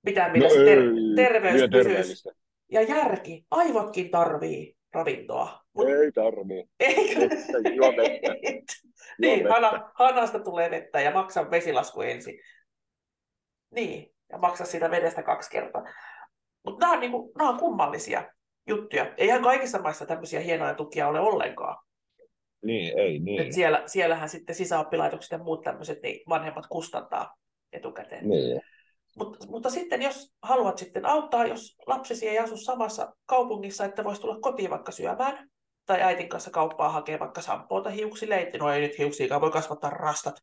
millä 0.05 0.29
No 0.39 0.49
se 0.49 0.65
ter- 0.65 1.17
terveys 1.17 1.63
pysyisi. 1.73 2.29
Ja 2.73 2.83
järki, 2.83 3.47
aivotkin 3.51 4.11
tarvii 4.11 4.77
ravintoa. 4.93 5.61
Mut 5.73 5.89
Ei 5.89 6.13
tarvii. 6.13 6.65
eikö? 6.81 7.21
Vettä, 7.21 7.69
juo 7.75 7.89
vettä. 7.97 8.35
niin, 9.21 9.39
vettä. 9.39 9.55
hana, 9.55 9.91
hanasta 9.95 10.39
tulee 10.39 10.71
vettä 10.71 11.01
ja 11.01 11.11
maksa 11.11 11.51
vesilasku 11.51 12.01
ensin. 12.01 12.41
Niin, 13.71 14.15
ja 14.33 14.39
maksa 14.39 14.65
siitä 14.65 14.91
vedestä 14.91 15.23
kaksi 15.23 15.51
kertaa. 15.51 15.85
Mutta 16.65 16.81
nämä 16.87 16.93
on, 16.93 17.01
niinku, 17.01 17.33
nämä 17.39 17.51
on 17.51 17.59
kummallisia 17.59 18.33
juttuja. 18.69 19.15
Eihän 19.17 19.43
kaikissa 19.43 19.79
maissa 19.79 20.07
tämmöisiä 20.07 20.41
hienoja 20.41 20.75
tukia 20.75 21.09
ole 21.09 21.21
ollenkaan. 21.21 21.85
Niin, 22.65 22.99
ei 22.99 23.17
Et 23.17 23.23
niin. 23.23 23.53
siellä, 23.53 23.83
siellähän 23.87 24.29
sitten 24.29 24.55
sisäoppilaitokset 24.55 25.31
ja 25.31 25.39
muut 25.39 25.63
tämmöiset, 25.63 26.03
niin 26.03 26.21
vanhemmat 26.29 26.67
kustantaa 26.67 27.37
etukäteen. 27.73 28.29
Niin. 28.29 28.61
Mutta, 29.19 29.47
mutta 29.47 29.71
sitten 29.71 30.03
jos 30.03 30.33
haluat 30.43 30.79
sitten 30.79 31.07
auttaa, 31.07 31.47
jos 31.47 31.77
lapsesi 31.87 32.29
ei 32.29 32.39
asu 32.39 32.57
samassa 32.57 33.15
kaupungissa, 33.27 33.85
että 33.85 34.05
voisi 34.05 34.21
tulla 34.21 34.41
kotiin 34.41 34.71
vaikka 34.71 34.93
syömään, 34.93 35.49
tai 35.87 36.03
äitin 36.03 36.29
kanssa 36.29 36.51
kauppaa 36.51 36.89
hakea 36.89 37.19
vaikka 37.19 37.41
sampoota 37.41 37.91
hiuksille, 37.91 38.37
ei, 38.37 38.51
no 38.59 38.73
ei 38.73 38.81
nyt 38.81 38.99
hiuksiakaan, 38.99 39.41
voi 39.41 39.51
kasvattaa 39.51 39.91
rastat. 39.91 40.35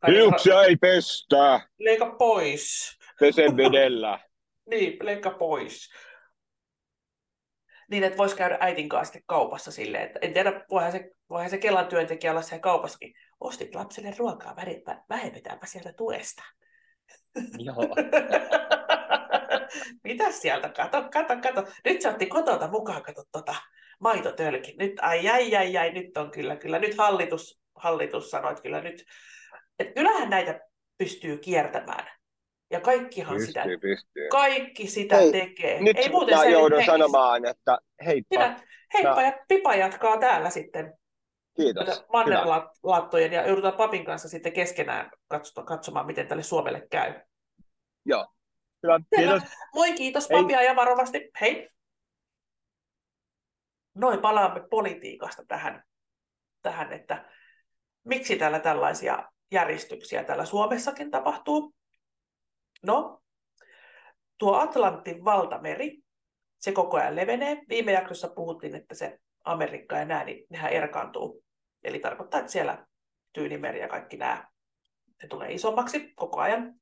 Tai 0.00 0.10
ra- 0.10 0.16
Hiuksia 0.16 0.62
ei 0.64 0.76
pestä. 0.76 1.60
Leika 1.78 2.14
pois. 2.18 2.96
Pese 3.20 3.42
vedellä. 3.56 4.18
Niin, 4.70 4.96
leikka 5.02 5.30
pois. 5.30 5.88
Niin, 7.90 8.04
että 8.04 8.18
voisi 8.18 8.36
käydä 8.36 8.58
äitin 8.60 8.88
kanssa 8.88 9.12
sitten 9.12 9.22
kaupassa 9.26 9.72
silleen, 9.72 10.02
että 10.04 10.18
en 10.22 10.32
tiedä, 10.32 10.64
voihan 10.70 10.92
se, 10.92 11.10
voihan 11.30 11.50
se 11.50 11.58
Kelan 11.58 11.86
työntekijä 11.86 12.30
olla 12.30 12.42
siellä 12.42 12.60
kaupassakin. 12.62 13.14
Ostit 13.40 13.74
lapselle 13.74 14.14
ruokaa, 14.18 14.56
vähennetään- 14.56 15.02
vähennetäänpä 15.08 15.66
sieltä 15.66 15.92
tuesta. 15.92 16.42
Joo. 17.58 17.94
Mitäs 20.04 20.40
sieltä? 20.42 20.68
Kato, 20.68 21.08
kato, 21.12 21.34
kato. 21.42 21.64
Nyt 21.84 22.02
se 22.02 22.08
otti 22.08 22.26
kotota 22.26 22.68
mukaan, 22.68 23.02
kato 23.02 23.22
tota 23.32 23.54
maitotölki. 24.00 24.74
Nyt, 24.78 24.92
ai, 25.00 25.28
ai, 25.28 25.56
ai, 25.56 25.76
ai, 25.76 25.92
nyt 25.92 26.16
on 26.16 26.30
kyllä, 26.30 26.56
kyllä. 26.56 26.78
Nyt 26.78 26.98
hallitus, 26.98 27.60
hallitus 27.74 28.30
sanoi, 28.30 28.50
että 28.50 28.62
kyllä 28.62 28.80
nyt. 28.80 29.04
Et 29.78 29.94
kyllähän 29.94 30.30
näitä 30.30 30.60
pystyy 30.98 31.38
kiertämään. 31.38 32.06
Ja 32.70 32.80
kaikkihan 32.80 33.40
sitä, 33.40 33.62
Pystyy, 33.62 33.78
pystyy. 33.78 34.28
kaikki 34.30 34.86
sitä 34.86 35.16
Hei, 35.16 35.32
tekee. 35.32 35.80
Nyt 35.82 35.98
Ei 35.98 36.08
muuten 36.08 36.38
mä 36.38 36.44
joudun 36.44 36.70
tekisi. 36.70 36.86
sanomaan, 36.86 37.44
että 37.44 37.78
heippa. 38.04 38.34
Sinä, 38.34 38.60
heippa 38.94 39.22
ja 39.22 39.32
Pipa 39.48 39.74
jatkaa 39.74 40.16
täällä 40.18 40.50
sitten 40.50 40.94
Kiitos. 41.56 42.04
mannerlaattojen 42.12 43.32
ja 43.32 43.46
joudutaan 43.46 43.74
papin 43.74 44.04
kanssa 44.04 44.28
sitten 44.28 44.52
keskenään 44.52 45.10
katso- 45.28 45.64
katsomaan, 45.64 46.06
miten 46.06 46.28
tälle 46.28 46.42
Suomelle 46.42 46.86
käy. 46.90 47.14
Joo. 48.04 48.26
Hyvä. 48.82 49.00
Kiitos. 49.16 49.42
Moi, 49.74 49.92
kiitos 49.92 50.30
Hei. 50.30 50.42
papia 50.42 50.62
ja 50.62 50.76
varovasti. 50.76 51.30
Hei. 51.40 51.68
Noin 53.94 54.20
palaamme 54.20 54.68
politiikasta 54.70 55.42
tähän, 55.48 55.84
tähän, 56.62 56.92
että 56.92 57.30
miksi 58.04 58.36
täällä 58.36 58.60
tällaisia 58.60 59.28
järjestyksiä 59.52 60.24
täällä 60.24 60.44
Suomessakin 60.44 61.10
tapahtuu. 61.10 61.74
No, 62.82 63.22
tuo 64.38 64.56
Atlantin 64.56 65.24
valtameri, 65.24 65.98
se 66.58 66.72
koko 66.72 66.96
ajan 66.96 67.16
levenee. 67.16 67.62
Viime 67.68 67.92
jaksossa 67.92 68.28
puhuttiin, 68.28 68.74
että 68.74 68.94
se 68.94 69.18
Amerikka 69.44 69.96
ja 69.96 70.04
nämä, 70.04 70.24
niin 70.24 70.46
nehän 70.50 70.72
erkaantuu. 70.72 71.41
Eli 71.84 71.98
tarkoittaa, 71.98 72.40
että 72.40 72.52
siellä 72.52 72.86
Tyynimeri 73.32 73.80
ja 73.80 73.88
kaikki 73.88 74.16
nämä, 74.16 74.48
ne 75.22 75.28
tulee 75.28 75.52
isommaksi 75.52 76.12
koko 76.14 76.40
ajan. 76.40 76.74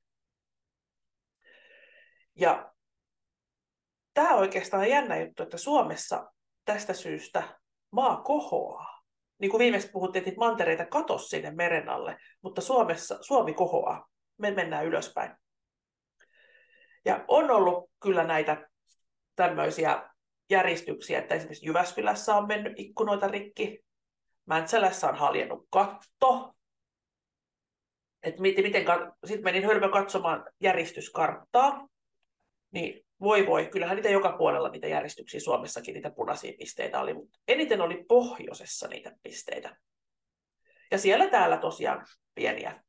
Ja 2.37 2.73
tämä 4.15 4.35
oikeastaan 4.35 4.83
on 4.83 4.91
jännä 4.91 5.21
juttu, 5.21 5.43
että 5.43 5.59
Suomessa 5.59 6.33
tästä 6.65 6.95
syystä 6.95 7.43
maa 7.91 8.23
kohoaa. 8.23 9.03
Niin 9.39 9.51
kuin 9.51 9.59
viimeksi 9.59 9.91
puhuttiin, 9.93 10.29
että 10.29 10.39
mantereita 10.39 10.87
katosi 10.87 11.29
sinne 11.29 11.51
meren 11.51 11.89
alle, 11.89 12.17
mutta 12.43 12.61
Suomessa, 12.61 13.19
Suomi 13.21 13.55
kohoaa. 13.55 14.07
Me 14.39 14.51
mennään 14.51 14.87
ylöspäin. 14.87 15.33
Ja 17.05 17.25
on 17.29 17.51
ollut 17.51 17.91
kyllä 18.03 18.25
näitä 18.25 18.69
tämmöisiä 19.37 20.11
järjestyksiä, 20.51 21.19
että 21.19 21.35
esimerkiksi 21.35 21.67
Jyväskylässä 21.67 22.35
on 22.37 22.47
mennyt 22.47 22.73
ikkunoita 22.77 23.29
rikki, 23.29 23.85
Mäntsälässä 24.47 25.09
on 25.09 25.17
haljennut 25.17 25.67
katto. 25.71 26.55
Et 28.23 28.39
miten, 28.39 28.65
miten, 28.65 28.85
sitten 29.25 29.45
menin 29.45 29.65
hölmö 29.65 29.89
katsomaan 29.89 30.45
järjestyskarttaa, 30.61 31.89
niin 32.71 33.07
voi 33.21 33.47
voi, 33.47 33.67
kyllähän 33.67 33.97
niitä 33.97 34.09
joka 34.09 34.33
puolella 34.39 34.69
niitä 34.69 34.87
järjestyksiä 34.87 35.41
Suomessakin, 35.41 35.95
niitä 35.95 36.11
punaisia 36.11 36.53
pisteitä 36.59 37.01
oli, 37.01 37.15
mutta 37.15 37.39
eniten 37.49 37.81
oli 37.81 38.05
pohjoisessa 38.09 38.89
niitä 38.89 39.13
pisteitä. 39.23 39.77
Ja 40.91 40.99
siellä 40.99 41.27
täällä 41.27 41.57
tosiaan 41.57 42.07
pieniä. 42.35 42.83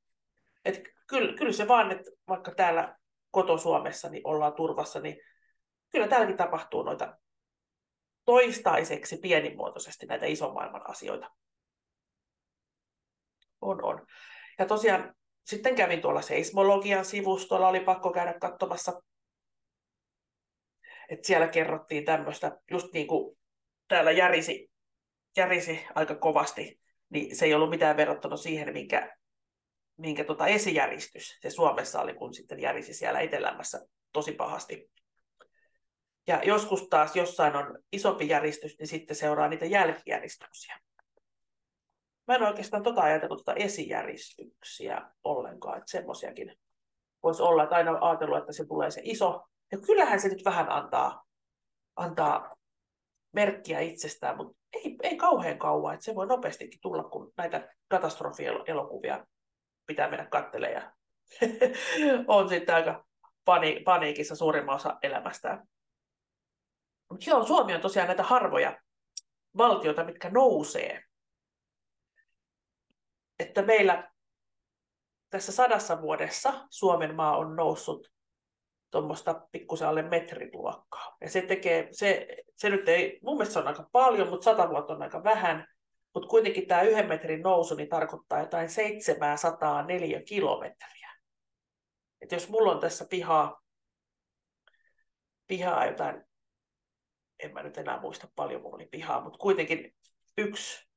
Et 0.65 0.81
kyllä, 1.07 1.33
kyllä 1.37 1.51
se 1.51 1.67
vaan, 1.67 1.91
että 1.91 2.11
vaikka 2.27 2.51
täällä 2.55 2.97
koto-Suomessa 3.31 4.09
niin 4.09 4.27
ollaan 4.27 4.53
turvassa, 4.53 4.99
niin 4.99 5.17
kyllä 5.89 6.07
täälläkin 6.07 6.37
tapahtuu 6.37 6.83
noita 6.83 7.17
toistaiseksi 8.25 9.17
pienimuotoisesti 9.17 10.05
näitä 10.05 10.25
ison 10.25 10.53
maailman 10.53 10.89
asioita. 10.89 11.29
On, 13.61 13.83
on. 13.83 14.05
Ja 14.59 14.65
tosiaan 14.65 15.15
sitten 15.45 15.75
kävin 15.75 16.01
tuolla 16.01 16.21
seismologian 16.21 17.05
sivustolla, 17.05 17.67
oli 17.67 17.79
pakko 17.79 18.11
käydä 18.11 18.33
katsomassa. 18.41 19.01
että 21.09 21.27
siellä 21.27 21.47
kerrottiin 21.47 22.05
tämmöistä, 22.05 22.59
just 22.71 22.93
niin 22.93 23.07
kuin 23.07 23.37
täällä 23.87 24.11
järisi, 24.11 24.71
järisi 25.37 25.85
aika 25.95 26.15
kovasti, 26.15 26.79
niin 27.09 27.35
se 27.35 27.45
ei 27.45 27.53
ollut 27.53 27.69
mitään 27.69 27.97
verrattuna 27.97 28.37
siihen, 28.37 28.73
minkä, 28.73 29.17
minkä 29.97 30.23
tota 30.23 30.47
esijäristys 30.47 31.37
se 31.41 31.49
Suomessa 31.49 32.01
oli, 32.01 32.13
kun 32.13 32.33
sitten 32.33 32.59
järisi 32.59 32.93
siellä 32.93 33.19
etelämässä 33.19 33.87
tosi 34.13 34.31
pahasti. 34.31 34.91
Ja 36.27 36.43
joskus 36.43 36.87
taas 36.89 37.15
jossain 37.15 37.55
on 37.55 37.79
isompi 37.91 38.27
järistys, 38.27 38.79
niin 38.79 38.87
sitten 38.87 39.15
seuraa 39.15 39.47
niitä 39.47 39.65
jälkijäristyksiä. 39.65 40.79
Mä 42.27 42.35
en 42.35 42.43
oikeastaan 42.43 42.83
tota 42.83 43.01
ajatellut 43.01 43.37
tota 43.45 43.53
esijäristyksiä 43.53 45.01
ollenkaan, 45.23 45.77
että 45.77 45.91
semmoisiakin 45.91 46.55
voisi 47.23 47.43
olla, 47.43 47.63
että 47.63 47.75
aina 47.75 47.97
ajatellut, 48.01 48.37
että 48.37 48.53
se 48.53 48.65
tulee 48.65 48.91
se 48.91 49.01
iso. 49.03 49.47
Ja 49.71 49.77
kyllähän 49.77 50.19
se 50.19 50.27
nyt 50.27 50.45
vähän 50.45 50.69
antaa, 50.69 51.23
antaa 51.95 52.55
merkkiä 53.31 53.79
itsestään, 53.79 54.37
mutta 54.37 54.57
ei, 54.73 54.97
ei 55.03 55.17
kauhean 55.17 55.57
kauan, 55.57 55.93
että 55.93 56.03
se 56.03 56.15
voi 56.15 56.27
nopeastikin 56.27 56.79
tulla, 56.81 57.03
kun 57.03 57.33
näitä 57.37 57.75
katastrofielokuvia 57.87 59.25
pitää 59.85 60.09
mennä 60.09 60.25
katselemaan. 60.25 60.93
on 62.27 62.49
sitten 62.49 62.75
aika 62.75 63.05
pani, 63.45 63.81
paniikissa 63.85 64.35
suurimman 64.35 64.75
osa 64.75 64.97
elämästään. 65.03 65.67
Mutta 67.11 67.29
joo, 67.29 67.43
Suomi 67.43 67.75
on 67.75 67.81
tosiaan 67.81 68.07
näitä 68.07 68.23
harvoja 68.23 68.79
valtioita, 69.57 70.03
mitkä 70.03 70.29
nousee. 70.29 71.03
Että 73.39 73.61
meillä 73.61 74.11
tässä 75.29 75.51
sadassa 75.51 76.01
vuodessa 76.01 76.67
Suomen 76.69 77.15
maa 77.15 77.37
on 77.37 77.55
noussut 77.55 78.11
tuommoista 78.91 79.47
pikkusen 79.51 79.87
alle 79.87 80.01
metrin 80.01 80.49
luokkaa. 80.53 81.17
Ja 81.21 81.29
se 81.29 81.41
tekee, 81.41 81.87
se, 81.91 82.27
se 82.55 82.69
nyt 82.69 82.89
ei, 82.89 83.19
mun 83.23 83.37
mielestä 83.37 83.53
se 83.53 83.59
on 83.59 83.67
aika 83.67 83.89
paljon, 83.91 84.29
mutta 84.29 84.43
sata 84.43 84.69
vuotta 84.69 84.93
on 84.93 85.01
aika 85.01 85.23
vähän. 85.23 85.67
Mutta 86.13 86.29
kuitenkin 86.29 86.67
tämä 86.67 86.81
yhden 86.81 87.07
metrin 87.07 87.41
nousu 87.41 87.75
niin 87.75 87.89
tarkoittaa 87.89 88.39
jotain 88.39 88.69
704 88.69 90.21
kilometriä. 90.21 91.11
Et 92.21 92.31
jos 92.31 92.49
mulla 92.49 92.71
on 92.71 92.79
tässä 92.79 93.05
pihaa, 93.09 93.61
pihaa 95.47 95.85
jotain 95.85 96.30
en 97.43 97.53
mä 97.53 97.63
nyt 97.63 97.77
enää 97.77 98.01
muista 98.01 98.27
paljon 98.35 98.61
mulla 98.61 98.75
oli 98.75 98.87
pihaa, 98.91 99.21
mutta 99.23 99.37
kuitenkin 99.37 99.95
yksi 100.37 100.89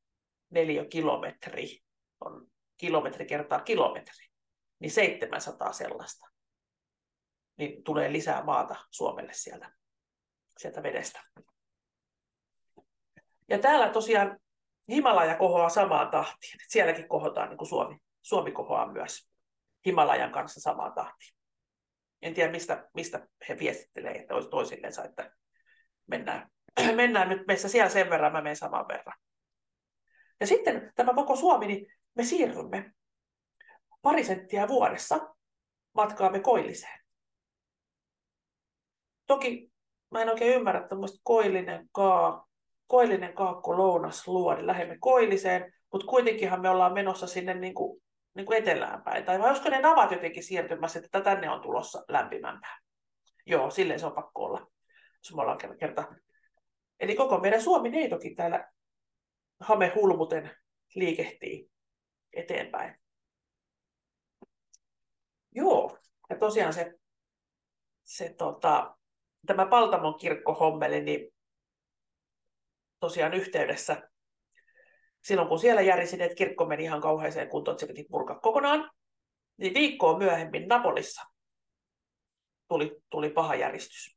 neljä 0.50 0.84
kilometri 0.84 1.82
on 2.20 2.46
kilometri 2.76 3.26
kertaa 3.26 3.60
kilometri, 3.60 4.26
niin 4.78 4.90
700 4.90 5.72
sellaista. 5.72 6.26
Niin 7.56 7.84
tulee 7.84 8.12
lisää 8.12 8.44
maata 8.44 8.76
Suomelle 8.90 9.32
sieltä, 9.32 9.72
sieltä 10.58 10.82
vedestä. 10.82 11.20
Ja 13.48 13.58
täällä 13.58 13.90
tosiaan 13.90 14.38
Himalaja 14.88 15.36
kohoaa 15.36 15.68
samaan 15.68 16.10
tahtiin. 16.10 16.60
Sielläkin 16.68 17.08
kohotaan 17.08 17.48
niin 17.48 17.58
kuin 17.58 17.68
Suomi. 17.68 17.98
Suomi 18.22 18.52
kohoaa 18.52 18.92
myös 18.92 19.28
Himalajan 19.86 20.32
kanssa 20.32 20.60
samaan 20.60 20.92
tahtiin. 20.92 21.34
En 22.22 22.34
tiedä, 22.34 22.52
mistä, 22.52 22.88
mistä 22.94 23.28
he 23.48 23.58
viestittelee, 23.58 24.12
että 24.12 24.34
olisi 24.34 24.48
toisillensa, 24.48 25.04
että 25.04 25.32
mennään, 26.06 26.50
mennään 26.96 27.28
nyt 27.28 27.46
meissä 27.46 27.68
siellä 27.68 27.90
sen 27.90 28.10
verran, 28.10 28.32
mä 28.32 28.42
menen 28.42 28.56
saman 28.56 28.88
verran. 28.88 29.18
Ja 30.40 30.46
sitten 30.46 30.92
tämä 30.94 31.14
koko 31.14 31.36
Suomi, 31.36 31.66
niin 31.66 31.86
me 32.14 32.24
siirrymme 32.24 32.92
pari 34.02 34.24
senttiä 34.24 34.68
vuodessa 34.68 35.34
matkaamme 35.94 36.40
koilliseen. 36.40 37.00
Toki 39.26 39.72
mä 40.10 40.22
en 40.22 40.28
oikein 40.28 40.54
ymmärrä 40.54 40.88
tämmöistä 40.88 41.18
koillinen, 41.22 41.88
kaa, 41.92 42.46
koillinen 42.86 43.34
kaakko 43.34 43.76
lounas 43.76 44.28
luodi. 44.28 44.66
Lähdemme 44.66 44.96
koilliseen, 45.00 45.72
mutta 45.92 46.06
kuitenkinhan 46.06 46.60
me 46.60 46.70
ollaan 46.70 46.92
menossa 46.92 47.26
sinne 47.26 47.54
niin 47.54 47.74
kuin, 47.74 48.02
niin 48.34 48.46
kuin 48.46 48.58
etelään 48.58 49.02
päin. 49.02 49.24
Tai 49.24 49.38
vai 49.38 49.48
olisiko 49.48 49.68
ne 49.68 49.80
navat 49.80 50.10
jotenkin 50.10 50.44
siirtymässä, 50.44 50.98
että 50.98 51.20
tänne 51.20 51.50
on 51.50 51.60
tulossa 51.60 52.04
lämpimämpää. 52.08 52.78
Joo, 53.46 53.70
silleen 53.70 54.00
se 54.00 54.06
on 54.06 54.12
pakko 54.12 54.44
olla 54.44 54.66
ollaan 55.32 55.78
kerta. 55.78 56.14
Eli 57.00 57.16
koko 57.16 57.38
meidän 57.38 57.62
Suomi-neitokin 57.62 58.36
täällä 58.36 58.72
hame 59.60 59.92
hulmuten 59.94 60.50
liikehtii 60.94 61.70
eteenpäin. 62.32 63.00
Joo, 65.52 65.98
ja 66.30 66.38
tosiaan 66.38 66.72
se, 66.72 66.94
se 68.02 68.34
tota, 68.38 68.96
tämä 69.46 69.66
Paltamon 69.66 70.18
kirkkohommeli, 70.18 71.02
niin 71.02 71.34
tosiaan 73.00 73.34
yhteydessä 73.34 74.10
silloin 75.24 75.48
kun 75.48 75.58
siellä 75.58 75.82
järjesin, 75.82 76.20
että 76.20 76.34
kirkko 76.34 76.66
meni 76.66 76.82
ihan 76.84 77.00
kauheeseen 77.00 77.48
kuntoon, 77.48 77.74
että 77.74 77.86
se 77.86 77.92
piti 77.92 78.06
purkaa 78.10 78.38
kokonaan, 78.38 78.90
niin 79.56 79.74
viikkoa 79.74 80.18
myöhemmin 80.18 80.68
Napolissa 80.68 81.22
tuli, 82.68 82.96
tuli 83.10 83.30
paha 83.30 83.54
järjestys. 83.54 84.16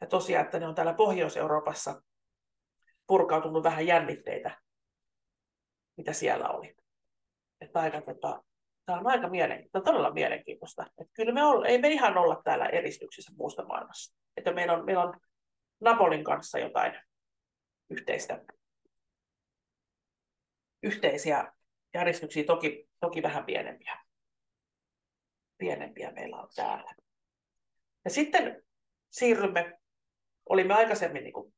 Ja 0.00 0.06
tosiaan, 0.06 0.44
että 0.44 0.58
ne 0.58 0.66
on 0.66 0.74
täällä 0.74 0.94
Pohjois-Euroopassa 0.94 2.02
purkautunut 3.06 3.62
vähän 3.62 3.86
jännitteitä, 3.86 4.60
mitä 5.96 6.12
siellä 6.12 6.48
oli. 6.48 6.76
Että 7.60 7.80
aika, 7.80 8.00
tota, 8.00 8.42
tämä 8.86 8.98
on 8.98 9.06
aika 9.06 9.28
mielenkiintoista, 9.28 9.90
todella 9.90 10.10
mielenkiintoista. 10.10 10.86
Että 10.98 11.12
kyllä 11.12 11.32
me 11.32 11.44
olla, 11.44 11.66
ei 11.66 11.78
me 11.78 11.88
ihan 11.88 12.18
olla 12.18 12.40
täällä 12.44 12.66
eristyksissä 12.66 13.32
muusta 13.36 13.64
maailmassa. 13.64 14.16
Että 14.36 14.52
meillä 14.52 14.72
on, 14.72 14.84
meillä 14.84 15.02
on 15.02 15.20
Napolin 15.80 16.24
kanssa 16.24 16.58
jotain 16.58 17.00
yhteistä, 17.90 18.44
yhteisiä 20.82 21.52
järjestyksiä, 21.94 22.44
toki, 22.44 22.88
toki 23.00 23.22
vähän 23.22 23.44
pienempiä. 23.44 24.04
Pienempiä 25.58 26.10
meillä 26.10 26.36
on 26.36 26.48
täällä. 26.56 26.94
Ja 28.04 28.10
sitten 28.10 28.62
siirrymme 29.08 29.78
olimme 30.48 30.74
aikaisemmin 30.74 31.24
niin 31.24 31.32
kuin 31.32 31.54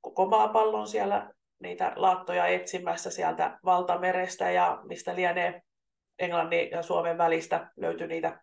koko 0.00 0.26
maapallon 0.26 0.88
siellä 0.88 1.30
niitä 1.58 1.92
laattoja 1.96 2.46
etsimässä 2.46 3.10
sieltä 3.10 3.58
valtamerestä 3.64 4.50
ja 4.50 4.80
mistä 4.82 5.14
lienee 5.14 5.62
Englannin 6.18 6.70
ja 6.70 6.82
Suomen 6.82 7.18
välistä 7.18 7.70
löytyi 7.76 8.06
niitä, 8.06 8.40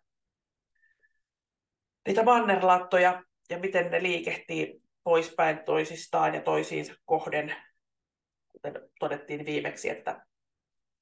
niitä 2.06 2.22
mannerlaattoja 2.22 3.22
ja 3.50 3.58
miten 3.58 3.90
ne 3.90 4.02
liikehtii 4.02 4.82
poispäin 5.04 5.64
toisistaan 5.64 6.34
ja 6.34 6.40
toisiinsa 6.40 6.94
kohden. 7.04 7.56
Kuten 8.52 8.90
todettiin 9.00 9.46
viimeksi, 9.46 9.88
että 9.88 10.26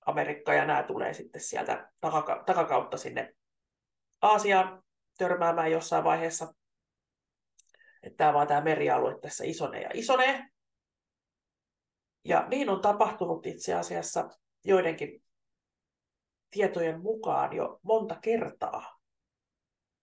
Amerikka 0.07 0.55
ja 0.55 0.65
nämä 0.65 0.83
tulee 0.83 1.15
sitten 1.15 1.41
sieltä 1.41 1.91
takakautta 2.47 2.97
sinne 2.97 3.35
Aasiaan 4.23 4.83
törmäämään 5.19 5.71
jossain 5.71 6.05
vaiheessa 6.05 6.55
että 8.03 8.17
tämä 8.17 8.35
vaan 8.35 8.47
tämä 8.47 8.61
merialue 8.61 9.19
tässä 9.21 9.45
isonee 9.45 9.83
ja 9.83 9.91
isonee. 9.95 10.47
Ja 12.25 12.47
niin 12.49 12.71
on 12.71 12.81
tapahtunut 12.81 13.47
itse 13.47 13.75
asiassa 13.75 14.29
joidenkin 14.65 15.23
tietojen 16.51 17.03
mukaan 17.03 17.57
jo 17.57 17.81
monta 17.83 18.17
kertaa 18.23 19.01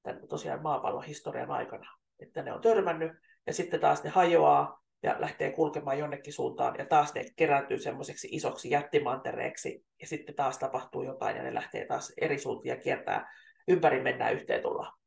tämän 0.04 0.28
tosiaan 0.28 0.64
maapallon 0.64 1.04
historian 1.04 1.52
aikana, 1.52 1.98
että 2.20 2.44
ne 2.44 2.54
on 2.54 2.62
törmännyt 2.62 3.12
ja 3.48 3.54
sitten 3.54 3.80
taas 3.80 4.04
ne 4.04 4.10
hajoaa 4.10 4.84
ja 5.04 5.16
lähtee 5.20 5.52
kulkemaan 5.52 6.00
jonnekin 6.00 6.34
suuntaan 6.34 6.76
ja 6.78 6.86
taas 6.86 7.14
ne 7.14 7.26
kerääntyy 7.36 7.80
semmoiseksi 7.80 8.28
isoksi 8.32 8.70
jättimantereeksi 8.70 9.86
ja 10.02 10.08
sitten 10.08 10.36
taas 10.36 10.58
tapahtuu 10.58 11.04
jotain 11.04 11.38
ja 11.38 11.44
ne 11.44 11.54
lähtee 11.54 11.86
taas 11.86 12.14
eri 12.22 12.40
suuntia 12.40 12.78
kiertää 12.78 13.34
ympäri 13.68 14.02
mennään 14.02 14.34
yhteen 14.34 14.62
tullaan. 14.62 14.98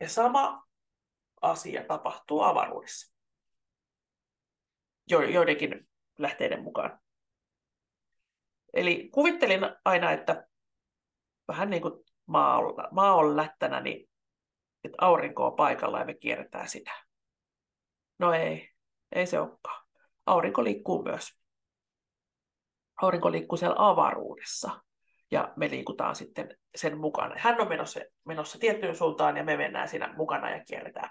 Ja 0.00 0.08
sama 0.08 0.68
asia 1.40 1.84
tapahtuu 1.84 2.42
avaruudessa. 2.42 3.14
Jo, 5.10 5.22
joidenkin 5.22 5.88
lähteiden 6.18 6.62
mukaan. 6.62 7.00
Eli 8.74 9.08
kuvittelin 9.12 9.60
aina, 9.84 10.12
että 10.12 10.48
vähän 11.48 11.70
niin 11.70 11.82
kuin 11.82 12.04
maa 12.26 12.58
on, 12.58 12.74
maa 12.90 13.14
on 13.14 13.36
lättänä, 13.36 13.80
niin 13.80 14.10
että 14.84 14.96
aurinko 15.00 15.46
on 15.46 15.56
paikalla 15.56 15.98
ja 15.98 16.04
me 16.04 16.14
kierretään 16.14 16.68
sitä. 16.68 16.92
No 18.18 18.32
ei, 18.32 18.70
ei 19.12 19.26
se 19.26 19.40
olekaan. 19.40 19.86
Aurinko 20.26 20.64
liikkuu 20.64 21.02
myös. 21.02 21.38
Aurinko 23.02 23.32
liikkuu 23.32 23.58
siellä 23.58 23.88
avaruudessa 23.88 24.82
ja 25.30 25.52
me 25.56 25.70
liikutaan 25.70 26.16
sitten 26.16 26.56
sen 26.74 26.98
mukana. 26.98 27.34
Hän 27.38 27.60
on 27.60 27.68
menossa, 27.68 28.00
menossa 28.24 28.58
tiettyyn 28.58 28.96
suuntaan 28.96 29.36
ja 29.36 29.44
me 29.44 29.56
mennään 29.56 29.88
siinä 29.88 30.14
mukana 30.16 30.50
ja 30.50 30.64
kierretään. 30.64 31.10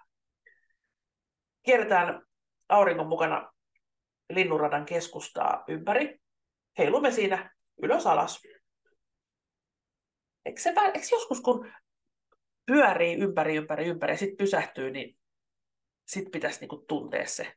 Kierretään 1.64 2.22
auringon 2.70 3.08
mukana 3.08 3.52
linnunradan 4.30 4.86
keskustaa 4.86 5.64
ympäri. 5.68 6.20
Heilumme 6.78 7.12
siinä 7.12 7.56
ylös 7.84 8.08
alas. 8.08 8.42
Eikö, 10.46 10.62
se, 10.62 10.70
eikö 10.70 11.08
joskus 11.12 11.42
kun 11.42 11.72
pyörii 12.66 13.16
ympäri, 13.16 13.56
ympäri, 13.56 13.86
ympäri 13.86 14.14
ja 14.14 14.18
sitten 14.18 14.38
pysähtyy, 14.38 14.92
niin 14.92 15.18
sitten 16.08 16.32
pitäisi 16.32 16.60
niinku 16.60 16.78
tuntea 16.78 17.28
se 17.28 17.54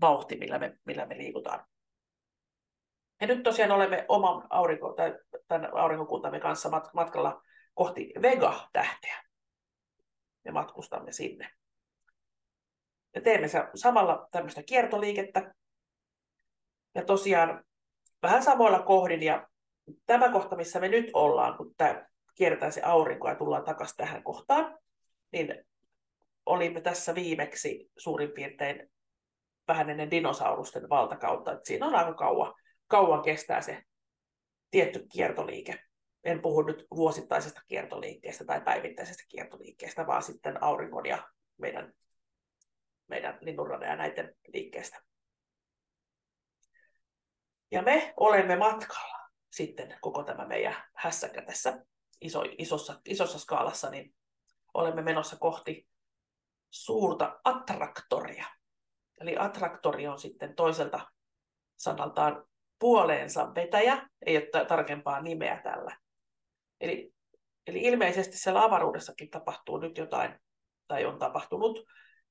vauhti, 0.00 0.36
millä 0.36 0.58
me, 0.58 0.78
millä 0.84 1.06
me 1.06 1.18
liikutaan. 1.18 1.66
Ja 3.20 3.26
nyt 3.26 3.42
tosiaan 3.42 3.72
olemme 3.72 4.04
oman 4.08 4.46
aurinko, 4.50 4.96
tämän 5.48 5.76
aurinkokuntamme 5.76 6.40
kanssa 6.40 6.70
matkalla 6.94 7.42
kohti 7.74 8.12
Vega-tähteä. 8.22 9.22
Me 10.44 10.50
matkustamme 10.50 11.12
sinne. 11.12 11.50
Ja 13.14 13.20
teemme 13.20 13.48
samalla 13.74 14.28
tämmöistä 14.30 14.62
kiertoliikettä. 14.62 15.54
Ja 16.94 17.04
tosiaan 17.04 17.64
vähän 18.22 18.42
samoilla 18.42 18.82
kohdin. 18.82 19.22
Ja 19.22 19.48
tämä 20.06 20.32
kohta, 20.32 20.56
missä 20.56 20.80
me 20.80 20.88
nyt 20.88 21.10
ollaan, 21.12 21.56
kun 21.56 21.74
tämä 21.76 22.06
kiertää 22.34 22.70
se 22.70 22.82
aurinko 22.84 23.28
ja 23.28 23.34
tullaan 23.34 23.64
takaisin 23.64 23.96
tähän 23.96 24.22
kohtaan, 24.22 24.78
niin 25.32 25.64
olimme 26.46 26.80
tässä 26.80 27.14
viimeksi 27.14 27.90
suurin 27.96 28.30
piirtein 28.30 28.90
vähän 29.68 29.90
ennen 29.90 30.10
dinosaurusten 30.10 30.88
valtakautta. 30.88 31.52
Että 31.52 31.66
siinä 31.66 31.86
on 31.86 31.94
aika 31.94 32.14
kauan, 32.14 32.54
kauan 32.86 33.22
kestää 33.22 33.60
se 33.60 33.82
tietty 34.70 35.06
kiertoliike. 35.12 35.84
En 36.24 36.42
puhu 36.42 36.62
nyt 36.62 36.86
vuosittaisesta 36.94 37.60
kiertoliikkeestä 37.66 38.44
tai 38.44 38.60
päivittäisestä 38.60 39.24
kiertoliikkeestä, 39.28 40.06
vaan 40.06 40.22
sitten 40.22 40.62
auringon 40.62 41.06
ja 41.06 41.28
meidän, 41.58 41.92
meidän 43.08 43.38
linnunradan 43.40 43.88
ja 43.88 43.96
näiden 43.96 44.34
liikkeestä. 44.52 45.02
Ja 47.70 47.82
me 47.82 48.14
olemme 48.16 48.56
matkalla 48.56 49.28
sitten 49.50 49.98
koko 50.00 50.22
tämä 50.22 50.46
meidän 50.46 50.76
hässäkä 50.94 51.42
tässä 51.42 51.84
iso, 52.20 52.42
isossa, 52.58 53.00
isossa 53.04 53.38
skaalassa, 53.38 53.90
niin 53.90 54.14
olemme 54.74 55.02
menossa 55.02 55.36
kohti 55.36 55.88
suurta 56.70 57.40
attraktoria. 57.44 58.46
Eli 59.20 59.36
attraktori 59.38 60.06
on 60.06 60.18
sitten 60.18 60.54
toiselta 60.54 61.10
sanaltaan 61.76 62.44
puoleensa 62.78 63.54
vetäjä, 63.54 64.08
ei 64.26 64.36
ole 64.36 64.64
tarkempaa 64.66 65.20
nimeä 65.20 65.60
tällä. 65.64 65.96
Eli, 66.80 67.12
eli 67.66 67.82
ilmeisesti 67.82 68.38
siellä 68.38 68.64
avaruudessakin 68.64 69.30
tapahtuu 69.30 69.78
nyt 69.78 69.98
jotain, 69.98 70.40
tai 70.88 71.04
on 71.04 71.18
tapahtunut, 71.18 71.84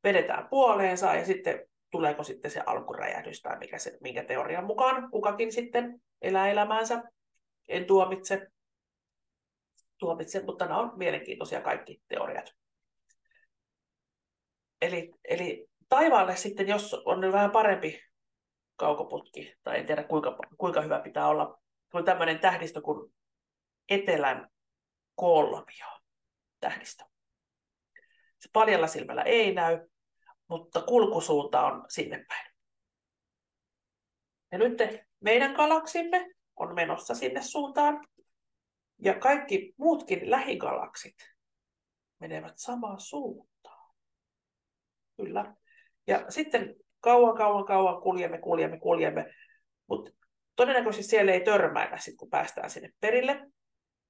vedetään 0.03 0.47
puoleensa 0.49 1.15
ja 1.15 1.25
sitten 1.25 1.67
tuleeko 1.91 2.23
sitten 2.23 2.51
se 2.51 2.61
alkuräjähdys 2.65 3.41
tai 3.41 3.57
mikä 3.57 3.77
se, 3.77 3.97
minkä 4.01 4.23
teorian 4.23 4.65
mukaan 4.65 5.11
kukakin 5.11 5.51
sitten 5.51 6.01
elää 6.21 6.47
elämäänsä. 6.47 7.03
En 7.67 7.85
tuomitse, 7.85 8.47
tuomitse 9.97 10.43
mutta 10.43 10.65
nämä 10.65 10.79
on 10.79 10.91
mielenkiintoisia 10.97 11.61
kaikki 11.61 12.01
teoriat. 12.07 12.53
Eli, 14.81 15.11
eli 15.23 15.67
taivaalle 15.89 16.35
sitten, 16.35 16.67
jos 16.67 16.93
on 17.05 17.31
vähän 17.31 17.51
parempi 17.51 18.04
kaukoputki, 18.75 19.55
tai 19.63 19.79
en 19.79 19.85
tiedä 19.85 20.03
kuinka, 20.03 20.37
kuinka 20.57 20.81
hyvä 20.81 20.99
pitää 20.99 21.27
olla, 21.27 21.61
kun 21.91 22.05
tämmöinen 22.05 22.39
tähdistö 22.39 22.81
kuin 22.81 23.13
Etelän 23.89 24.49
kolmio 25.15 25.87
tähdistö. 26.59 27.03
Se 28.39 28.49
paljalla 28.53 28.87
silmällä 28.87 29.21
ei 29.21 29.53
näy, 29.53 29.87
mutta 30.47 30.81
kulkusuunta 30.81 31.65
on 31.65 31.85
sinne 31.89 32.25
päin. 32.27 32.51
Ja 34.51 34.57
nyt 34.57 34.77
meidän 35.19 35.53
galaksimme 35.53 36.35
on 36.55 36.75
menossa 36.75 37.15
sinne 37.15 37.41
suuntaan, 37.41 38.07
ja 38.99 39.19
kaikki 39.19 39.73
muutkin 39.77 40.31
lähigalaksit 40.31 41.15
menevät 42.19 42.53
samaan 42.55 42.99
suuntaan. 42.99 43.95
Kyllä. 45.17 45.55
Ja 46.07 46.25
sitten 46.29 46.75
kauan, 47.05 47.37
kauan, 47.37 47.65
kauan 47.65 48.01
kuljemme, 48.01 48.37
kuljemme, 48.37 48.79
kuljemme, 48.79 49.33
mutta 49.89 50.11
todennäköisesti 50.55 51.09
siellä 51.09 51.31
ei 51.31 51.43
törmäillä, 51.43 51.97
sit, 51.97 52.15
kun 52.15 52.29
päästään 52.29 52.69
sinne 52.69 52.89
perille, 52.99 53.51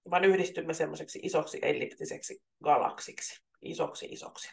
vaan 0.10 0.26
yhdistymme 0.26 0.74
semmoiseksi 0.74 1.20
isoksi 1.24 1.60
elliptiseksi 1.62 2.44
galaksiksi, 2.64 3.44
isoksi 3.62 4.06
isoksi. 4.06 4.50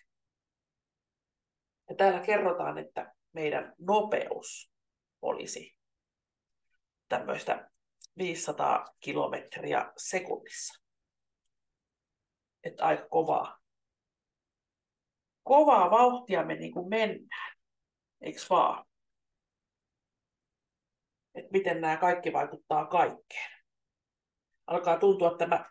Ja 1.91 1.97
täällä 1.97 2.21
kerrotaan, 2.21 2.79
että 2.79 3.15
meidän 3.33 3.75
nopeus 3.79 4.73
olisi 5.23 5.77
tämmöistä 7.09 7.71
500 8.19 8.87
kilometriä 9.01 9.93
sekunnissa. 9.97 10.83
Että 12.65 12.85
aika 12.85 13.09
kovaa. 13.09 13.59
Kovaa 15.43 15.91
vauhtia 15.91 16.45
me 16.45 16.55
niin 16.55 16.73
kuin 16.73 16.89
mennään. 16.89 17.52
Eikö 18.23 18.41
vaan? 18.51 18.85
Että 21.35 21.51
miten 21.53 21.81
nämä 21.81 21.97
kaikki 21.97 22.33
vaikuttaa 22.33 22.87
kaikkeen. 22.87 23.51
Alkaa 24.67 24.99
tuntua 24.99 25.37
tämä 25.39 25.71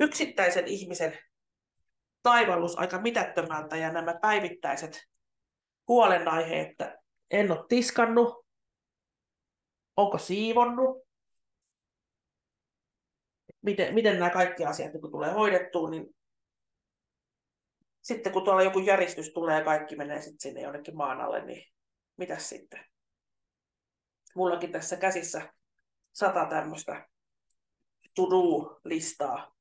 yksittäisen 0.00 0.66
ihmisen 0.66 1.18
taivallus 2.22 2.78
aika 2.78 3.00
mitättömältä 3.00 3.76
ja 3.76 3.92
nämä 3.92 4.18
päivittäiset 4.22 5.08
huolenaiheet, 5.88 6.70
että 6.70 6.98
en 7.30 7.50
ole 7.50 7.64
tiskannut, 7.68 8.46
onko 9.96 10.18
siivonnut, 10.18 11.02
miten, 13.62 13.94
miten 13.94 14.18
nämä 14.18 14.30
kaikki 14.30 14.64
asiat 14.64 14.92
kun 15.00 15.10
tulee 15.10 15.32
hoidettua, 15.32 15.90
niin 15.90 16.14
sitten 18.02 18.32
kun 18.32 18.44
tuolla 18.44 18.62
joku 18.62 18.78
järjestys 18.78 19.32
tulee 19.32 19.58
ja 19.58 19.64
kaikki 19.64 19.96
menee 19.96 20.20
sitten 20.20 20.40
sinne 20.40 20.60
jonnekin 20.60 20.96
maan 20.96 21.20
alle, 21.20 21.44
niin 21.44 21.72
mitä 22.16 22.38
sitten? 22.38 22.84
Mullakin 24.34 24.72
tässä 24.72 24.96
käsissä 24.96 25.52
sata 26.12 26.46
tämmöistä 26.46 27.08
to-do-listaa, 28.14 29.54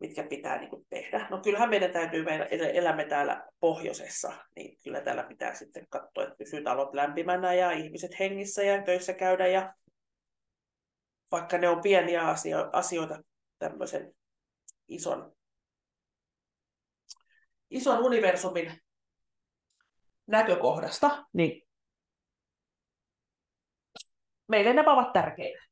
mitkä 0.00 0.22
pitää 0.22 0.58
niin 0.58 0.70
kuin 0.70 0.86
tehdä. 0.90 1.26
No 1.30 1.40
kyllähän 1.40 1.70
meidän 1.70 1.92
täytyy, 1.92 2.24
meidän 2.24 2.48
elämme 2.50 3.04
täällä 3.04 3.48
pohjoisessa, 3.60 4.32
niin 4.56 4.78
kyllä 4.84 5.00
täällä 5.00 5.22
pitää 5.22 5.54
sitten 5.54 5.86
katsoa, 5.88 6.24
että 6.24 6.36
pysyy 6.36 6.62
talot 6.62 6.94
lämpimänä 6.94 7.54
ja 7.54 7.70
ihmiset 7.70 8.18
hengissä 8.18 8.62
ja 8.62 8.82
töissä 8.82 9.12
käydä 9.12 9.46
ja 9.46 9.74
vaikka 11.32 11.58
ne 11.58 11.68
on 11.68 11.82
pieniä 11.82 12.22
asioita 12.72 13.22
tämmöisen 13.58 14.14
ison, 14.88 15.32
ison 17.70 17.98
universumin 17.98 18.80
näkökohdasta, 20.26 21.26
niin 21.32 21.68
meille 24.48 24.72
nämä 24.72 24.92
ovat 24.92 25.12
tärkeitä. 25.12 25.64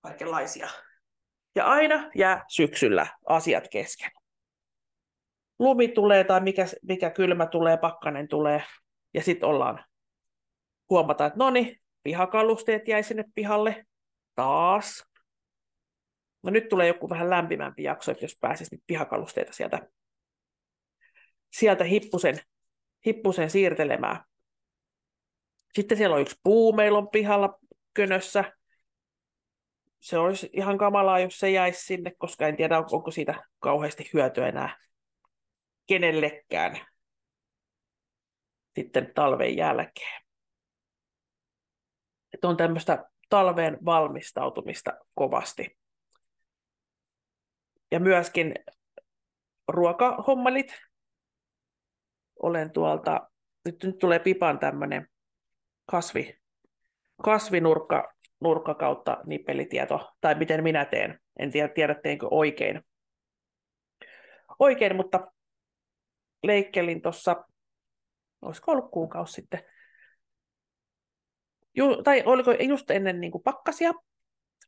Kaikenlaisia 0.00 0.68
ja 1.54 1.66
aina 1.66 2.10
jää 2.14 2.44
syksyllä 2.48 3.06
asiat 3.26 3.68
kesken. 3.68 4.10
Lumi 5.58 5.88
tulee 5.88 6.24
tai 6.24 6.40
mikä, 6.40 6.66
mikä 6.82 7.10
kylmä 7.10 7.46
tulee, 7.46 7.76
pakkanen 7.76 8.28
tulee, 8.28 8.62
ja 9.14 9.22
sitten 9.22 9.48
ollaan 9.48 9.84
huomata, 10.90 11.26
että 11.26 11.38
no 11.38 11.50
niin, 11.50 11.80
pihakalusteet 12.02 12.88
jäi 12.88 13.02
sinne 13.02 13.24
pihalle 13.34 13.86
taas. 14.34 15.07
No 16.42 16.50
nyt 16.50 16.68
tulee 16.68 16.86
joku 16.86 17.10
vähän 17.10 17.30
lämpimämpi 17.30 17.82
jakso, 17.82 18.12
että 18.12 18.24
jos 18.24 18.38
pääsisi 18.40 18.74
nyt 18.74 18.84
pihakalusteita 18.86 19.52
sieltä, 19.52 19.88
sieltä 21.52 21.84
hippusen, 21.84 22.40
hippusen 23.06 23.50
siirtelemään. 23.50 24.24
Sitten 25.74 25.98
siellä 25.98 26.16
on 26.16 26.22
yksi 26.22 26.40
puu, 26.42 26.72
meillä 26.72 26.98
on 26.98 27.08
pihalla 27.08 27.58
könössä, 27.94 28.52
se 30.00 30.18
olisi 30.18 30.50
ihan 30.52 30.78
kamalaa, 30.78 31.18
jos 31.18 31.38
se 31.38 31.50
jäisi 31.50 31.84
sinne, 31.84 32.12
koska 32.18 32.46
en 32.48 32.56
tiedä, 32.56 32.78
onko 32.78 33.10
siitä 33.10 33.42
kauheasti 33.58 34.10
hyötyä 34.14 34.48
enää 34.48 34.78
kenellekään 35.86 36.76
sitten 38.74 39.12
talven 39.14 39.56
jälkeen. 39.56 40.22
Että 42.34 42.48
on 42.48 42.56
tämmöistä 42.56 43.04
talveen 43.28 43.78
valmistautumista 43.84 44.92
kovasti. 45.14 45.78
Ja 47.90 48.00
myöskin 48.00 48.54
ruokahommalit. 49.68 50.74
Olen 52.42 52.72
tuolta, 52.72 53.30
nyt, 53.64 53.84
nyt 53.84 53.98
tulee 53.98 54.18
pipan 54.18 54.58
tämmöinen 54.58 55.08
kasvi, 55.86 56.38
kasvinurkka 57.22 58.14
nurkka 58.40 58.74
kautta 58.74 59.18
nippelitieto, 59.26 60.12
tai 60.20 60.34
miten 60.34 60.62
minä 60.62 60.84
teen. 60.84 61.20
En 61.38 61.50
tiedä, 61.50 61.68
tiedä 61.68 61.94
teenkö 61.94 62.28
oikein. 62.30 62.82
Oikein, 64.58 64.96
mutta 64.96 65.32
leikkelin 66.42 67.02
tuossa, 67.02 67.44
olisiko 68.42 68.72
ollut 68.72 68.90
kuukausi 68.90 69.32
sitten, 69.32 69.60
ju, 71.74 72.02
tai 72.02 72.22
oliko 72.26 72.52
just 72.52 72.90
ennen 72.90 73.20
niin 73.20 73.32
kuin 73.32 73.42
pakkasia, 73.42 73.92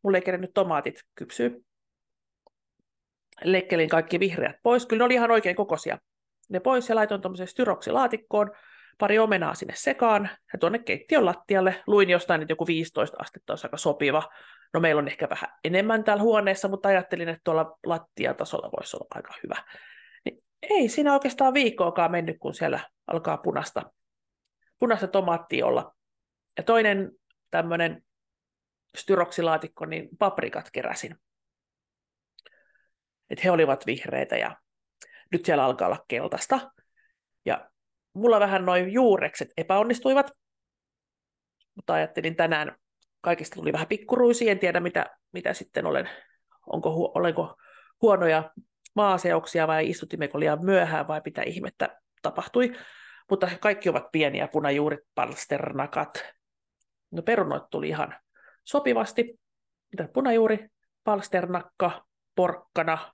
mulle 0.03 0.19
ei 0.19 0.23
kerennyt 0.23 0.55
tomaatit 0.55 0.95
kypsyä. 1.15 1.51
Leikkelin 3.45 3.89
kaikki 3.89 4.21
vihreät 4.21 4.57
pois. 4.63 4.87
Kyllä 4.87 5.01
ne 5.01 5.05
oli 5.05 5.15
ihan 5.15 5.31
oikein 5.31 5.57
kokoisia. 5.57 5.99
Ne 6.49 6.61
pois 6.61 6.89
ja 6.89 6.95
laitoin 6.95 7.21
tuommoisen 7.21 7.47
styroksilaatikkoon, 7.47 8.51
pari 8.99 9.19
omenaa 9.19 9.55
sinne 9.55 9.75
sekaan 9.77 10.31
ja 10.53 10.59
tuonne 10.59 10.79
keittiön 10.79 11.27
lattialle. 11.27 11.83
Luin 11.87 12.11
jostain, 12.11 12.43
että 12.43 12.53
joku 12.53 12.67
15 12.67 13.17
astetta 13.21 13.53
olisi 13.53 13.67
aika 13.67 13.77
sopiva. 13.77 14.23
No 14.75 14.81
meillä 14.81 14.99
on 14.99 15.09
ehkä 15.09 15.29
vähän 15.29 15.51
enemmän 15.65 16.05
täällä 16.05 16.23
huoneessa, 16.23 16.69
mutta 16.69 16.89
ajattelin, 16.89 17.29
että 17.29 17.41
tuolla 17.45 17.79
lattiatasolla 17.87 18.71
voisi 18.77 18.97
olla 18.97 19.07
aika 19.15 19.35
hyvä. 19.43 19.57
Niin 20.25 20.45
ei 20.63 20.89
siinä 20.89 21.15
oikeastaan 21.15 21.55
viikkoakaan 21.55 22.11
mennyt, 22.11 22.37
kun 22.41 22.55
siellä 22.55 22.81
alkaa 23.07 23.37
punasta, 23.37 23.83
punasta 24.79 25.07
tomaattia 25.07 25.67
olla. 25.67 25.95
Ja 26.57 26.63
toinen 26.63 27.13
tämmöinen 27.51 28.03
styroksilaatikko, 28.97 29.85
niin 29.85 30.09
paprikat 30.19 30.71
keräsin. 30.73 31.17
Että 33.31 33.43
he 33.45 33.51
olivat 33.51 33.87
vihreitä 33.87 34.37
ja 34.37 34.57
nyt 35.33 35.45
siellä 35.45 35.65
alkaa 35.65 35.89
olla 35.89 36.05
keltaista. 36.09 36.71
Ja 37.45 37.71
mulla 38.15 38.41
vähän 38.41 38.65
noin 38.65 38.93
juurekset 38.93 39.49
epäonnistuivat, 39.57 40.31
mutta 41.75 41.95
ajattelin 41.95 42.37
tänään, 42.37 42.77
kaikista 43.21 43.55
tuli 43.55 43.73
vähän 43.73 43.87
pikkuruisia, 43.87 44.53
en 44.53 44.59
tiedä 44.59 44.81
mitä, 44.81 45.07
mitä 45.33 45.55
sitten 45.55 45.87
olen, 45.87 46.11
onko, 46.67 47.13
olenko 47.15 47.57
huonoja 48.03 48.51
maaseoksia 48.95 49.67
vai 49.67 49.91
istutimmeko 49.91 50.41
liian 50.41 50.65
myöhään 50.65 51.09
vai 51.09 51.21
mitä 51.25 51.43
ihmettä 51.43 52.01
tapahtui. 52.23 52.73
Mutta 53.31 53.49
kaikki 53.61 53.89
ovat 53.89 54.13
pieniä 54.13 54.49
punajuurit, 54.49 55.01
palsternakat. 55.15 56.25
No 57.11 57.23
perunoit 57.23 57.63
tuli 57.71 57.89
ihan 57.89 58.15
sopivasti. 58.65 59.41
Mitä 59.93 60.09
punajuuri, 60.13 60.69
palsternakka, 61.05 62.05
porkkana 62.35 63.13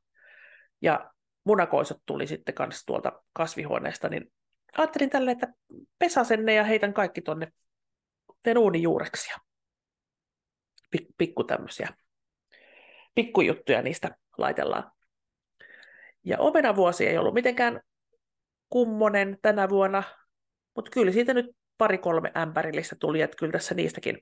ja 0.87 1.11
munakoisot 1.45 1.99
tuli 2.07 2.27
sitten 2.27 2.55
kanssa 2.55 2.87
tuolta 2.87 3.23
kasvihuoneesta, 3.33 4.09
niin 4.09 4.33
ajattelin 4.77 5.11
tälle, 5.11 5.31
että 5.31 5.55
pesasen 5.99 6.45
ne 6.45 6.55
ja 6.55 6.65
heitän 6.65 6.95
kaikki 6.95 7.23
tuonne 7.23 7.53
teen 8.43 8.59
uunijuureksia. 8.59 9.37
Pik, 10.91 11.07
pikku 11.19 11.45
tämmöisiä 11.45 11.89
pikkujuttuja 13.15 13.83
niistä 13.83 14.17
laitellaan. 14.39 14.93
Ja 16.25 16.39
omenavuosi 16.39 17.07
ei 17.07 17.19
ollut 17.19 17.35
mitenkään 17.35 17.81
kummonen 18.69 19.39
tänä 19.43 19.69
vuonna, 19.69 20.03
mutta 20.77 20.91
kyllä 20.91 21.13
siitä 21.13 21.35
nyt 21.35 21.47
pari-kolme 21.79 22.33
ämpärillistä 22.37 22.97
tuli, 22.99 23.21
että 23.21 23.37
kyllä 23.37 23.53
tässä 23.53 23.75
niistäkin 23.75 24.19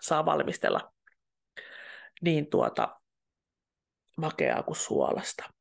saa 0.00 0.24
valmistella 0.24 0.92
niin 2.22 2.50
tuota 2.50 3.00
makeaa 4.16 4.62
kuin 4.62 4.76
suolasta. 4.76 5.55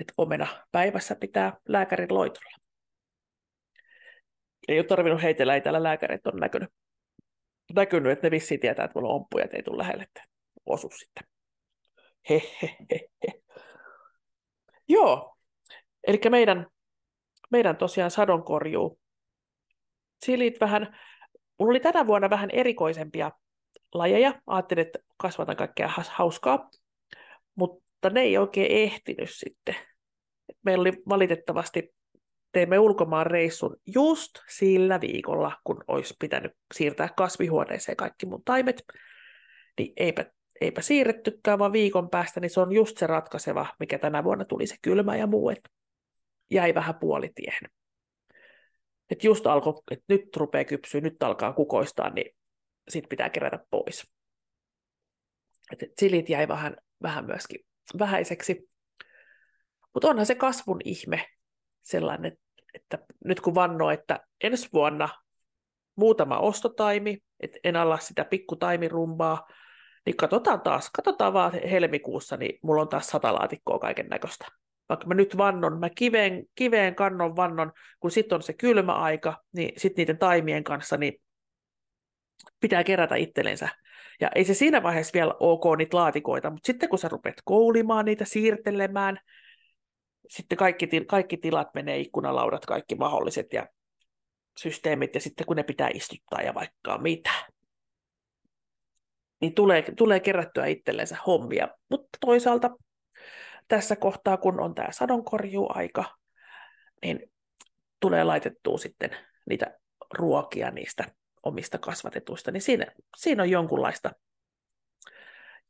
Että 0.00 0.12
omena 0.18 0.46
päivässä 0.72 1.16
pitää 1.16 1.52
lääkärin 1.68 2.14
loitolla. 2.14 2.56
Ei 4.68 4.78
ole 4.78 4.86
tarvinnut 4.86 5.22
heitellä, 5.22 5.54
ei 5.54 5.60
täällä 5.60 5.82
lääkärit 5.82 6.26
on 6.26 6.36
näkynyt, 6.40 6.70
näkynyt 7.74 8.12
että 8.12 8.26
ne 8.26 8.30
vissiin 8.30 8.60
tietää, 8.60 8.84
että 8.84 8.98
mulla 8.98 9.12
on 9.12 9.16
omppuja, 9.16 9.44
että 9.44 9.56
ei 9.56 9.62
tule 9.62 9.78
lähelle, 9.78 10.02
että 10.02 10.24
osu 10.66 10.90
sitten. 10.90 11.28
Hehehehe. 12.28 13.08
Joo, 14.88 15.36
eli 16.06 16.20
meidän, 16.30 16.66
meidän 17.50 17.76
tosiaan 17.76 18.10
sadonkorjuu. 18.10 19.00
Silit 20.24 20.60
vähän, 20.60 20.98
mulla 21.58 21.70
oli 21.70 21.80
tänä 21.80 22.06
vuonna 22.06 22.30
vähän 22.30 22.50
erikoisempia 22.50 23.30
lajeja. 23.94 24.40
Ajattelin, 24.46 24.86
että 24.86 24.98
kasvatan 25.16 25.56
kaikkea 25.56 25.88
hauskaa, 26.10 26.70
mutta 27.54 27.81
ne 28.10 28.20
ei 28.20 28.38
oikein 28.38 28.70
ehtinyt 28.70 29.30
sitten. 29.32 29.76
Meillä 30.62 30.80
oli 30.80 30.92
valitettavasti, 31.08 31.94
teimme 32.52 32.78
ulkomaan 32.78 33.26
reissun 33.26 33.76
just 33.86 34.30
sillä 34.48 35.00
viikolla, 35.00 35.52
kun 35.64 35.84
olisi 35.88 36.14
pitänyt 36.18 36.52
siirtää 36.74 37.08
kasvihuoneeseen 37.16 37.96
kaikki 37.96 38.26
mun 38.26 38.42
taimet, 38.44 38.82
niin 39.78 39.92
eipä, 39.96 40.26
eipä 40.60 40.82
siirrettykään, 40.82 41.58
vaan 41.58 41.72
viikon 41.72 42.10
päästä, 42.10 42.40
niin 42.40 42.50
se 42.50 42.60
on 42.60 42.72
just 42.72 42.98
se 42.98 43.06
ratkaiseva, 43.06 43.66
mikä 43.80 43.98
tänä 43.98 44.24
vuonna 44.24 44.44
tuli 44.44 44.66
se 44.66 44.76
kylmä 44.82 45.16
ja 45.16 45.26
muu, 45.26 45.50
että 45.50 45.70
jäi 46.50 46.74
vähän 46.74 46.94
puolitiehen. 46.94 47.70
Että 49.10 49.26
just 49.26 49.46
alkoi, 49.46 49.74
että 49.90 50.04
nyt 50.08 50.36
rupeaa 50.36 50.64
kypsyä, 50.64 51.00
nyt 51.00 51.22
alkaa 51.22 51.52
kukoistaa, 51.52 52.10
niin 52.10 52.36
sitten 52.88 53.08
pitää 53.08 53.30
kerätä 53.30 53.58
pois. 53.70 54.10
Et 55.72 55.92
silit 55.98 56.28
jäi 56.28 56.48
vähän, 56.48 56.76
vähän 57.02 57.26
myöskin 57.26 57.60
vähäiseksi. 57.98 58.70
Mutta 59.94 60.08
onhan 60.08 60.26
se 60.26 60.34
kasvun 60.34 60.80
ihme 60.84 61.26
sellainen, 61.82 62.38
että 62.74 62.98
nyt 63.24 63.40
kun 63.40 63.54
vannoo, 63.54 63.90
että 63.90 64.20
ensi 64.44 64.68
vuonna 64.72 65.08
muutama 65.96 66.38
ostotaimi, 66.38 67.18
että 67.40 67.58
en 67.64 67.76
alla 67.76 67.98
sitä 67.98 68.24
pikkutaimirumbaa, 68.24 69.46
niin 70.06 70.16
katsotaan 70.16 70.60
taas, 70.60 70.90
katsotaan 70.90 71.32
vaan 71.32 71.52
helmikuussa, 71.70 72.36
niin 72.36 72.58
mulla 72.62 72.82
on 72.82 72.88
taas 72.88 73.06
sata 73.06 73.34
laatikkoa 73.34 73.78
kaiken 73.78 74.08
näköistä. 74.08 74.46
Vaikka 74.88 75.06
mä 75.06 75.14
nyt 75.14 75.36
vannon, 75.36 75.80
mä 75.80 75.90
kiveen, 75.90 76.44
kiveen 76.54 76.94
kannon 76.94 77.36
vannon, 77.36 77.72
kun 78.00 78.10
sitten 78.10 78.36
on 78.36 78.42
se 78.42 78.52
kylmä 78.52 78.92
aika, 78.92 79.42
niin 79.52 79.80
sitten 79.80 80.02
niiden 80.02 80.18
taimien 80.18 80.64
kanssa, 80.64 80.96
niin 80.96 81.14
pitää 82.60 82.84
kerätä 82.84 83.14
itsellensä. 83.14 83.68
Ja 84.22 84.30
ei 84.34 84.44
se 84.44 84.54
siinä 84.54 84.82
vaiheessa 84.82 85.12
vielä 85.14 85.34
ok 85.40 85.64
niitä 85.78 85.96
laatikoita, 85.96 86.50
mutta 86.50 86.66
sitten 86.66 86.88
kun 86.88 86.98
sä 86.98 87.08
rupeat 87.08 87.36
koulimaan 87.44 88.04
niitä, 88.04 88.24
siirtelemään, 88.24 89.18
sitten 90.28 90.58
kaikki, 90.58 90.88
kaikki 91.06 91.36
tilat 91.36 91.74
menee, 91.74 91.98
ikkunalaudat, 91.98 92.66
kaikki 92.66 92.94
mahdolliset 92.94 93.52
ja 93.52 93.66
systeemit, 94.58 95.14
ja 95.14 95.20
sitten 95.20 95.46
kun 95.46 95.56
ne 95.56 95.62
pitää 95.62 95.88
istuttaa 95.94 96.42
ja 96.42 96.54
vaikka 96.54 96.98
mitä, 96.98 97.30
niin 99.40 99.54
tulee, 99.54 99.84
tulee 99.96 100.20
kerättyä 100.20 100.66
itsellensä 100.66 101.16
hommia. 101.26 101.68
Mutta 101.90 102.18
toisaalta 102.20 102.70
tässä 103.68 103.96
kohtaa, 103.96 104.36
kun 104.36 104.60
on 104.60 104.74
tämä 104.74 104.88
sadonkorjuaika, 104.90 106.04
niin 107.02 107.32
tulee 108.00 108.24
laitettua 108.24 108.78
sitten 108.78 109.10
niitä 109.48 109.78
ruokia 110.14 110.70
niistä 110.70 111.04
omista 111.42 111.78
kasvatetuista, 111.78 112.50
niin 112.50 112.62
siinä, 112.62 112.86
siinä 113.16 113.42
on 113.42 113.50
jonkunlaista, 113.50 114.12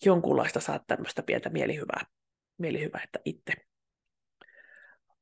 jonkunlaista 0.04 0.60
saat 0.60 0.82
tämmöistä 0.86 1.22
pientä 1.22 1.50
mielihyvää, 1.50 2.06
mielihyvää 2.58 3.00
että 3.04 3.18
itse. 3.24 3.52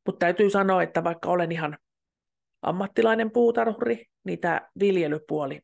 Mutta 0.06 0.18
täytyy 0.18 0.50
sanoa, 0.50 0.82
että 0.82 1.04
vaikka 1.04 1.30
olen 1.30 1.52
ihan 1.52 1.78
ammattilainen 2.62 3.30
puutarhuri, 3.30 4.06
niin 4.24 4.38
tämä 4.38 4.60
viljelypuoli, 4.80 5.60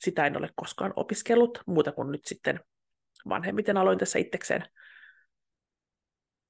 sitä 0.00 0.26
en 0.26 0.36
ole 0.36 0.48
koskaan 0.56 0.92
opiskellut, 0.96 1.62
muuta 1.66 1.92
kuin 1.92 2.12
nyt 2.12 2.24
sitten 2.24 2.60
vanhemmiten 3.28 3.76
aloin 3.76 3.98
tässä 3.98 4.18
itsekseen, 4.18 4.64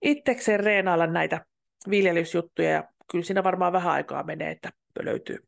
itsekseen 0.02 0.60
reenailla 0.60 1.06
näitä 1.06 1.46
viljelysjuttuja, 1.90 2.70
ja 2.70 2.84
kyllä 3.10 3.24
siinä 3.24 3.44
varmaan 3.44 3.72
vähän 3.72 3.92
aikaa 3.92 4.22
menee, 4.22 4.50
että 4.50 4.70
löytyy 5.02 5.47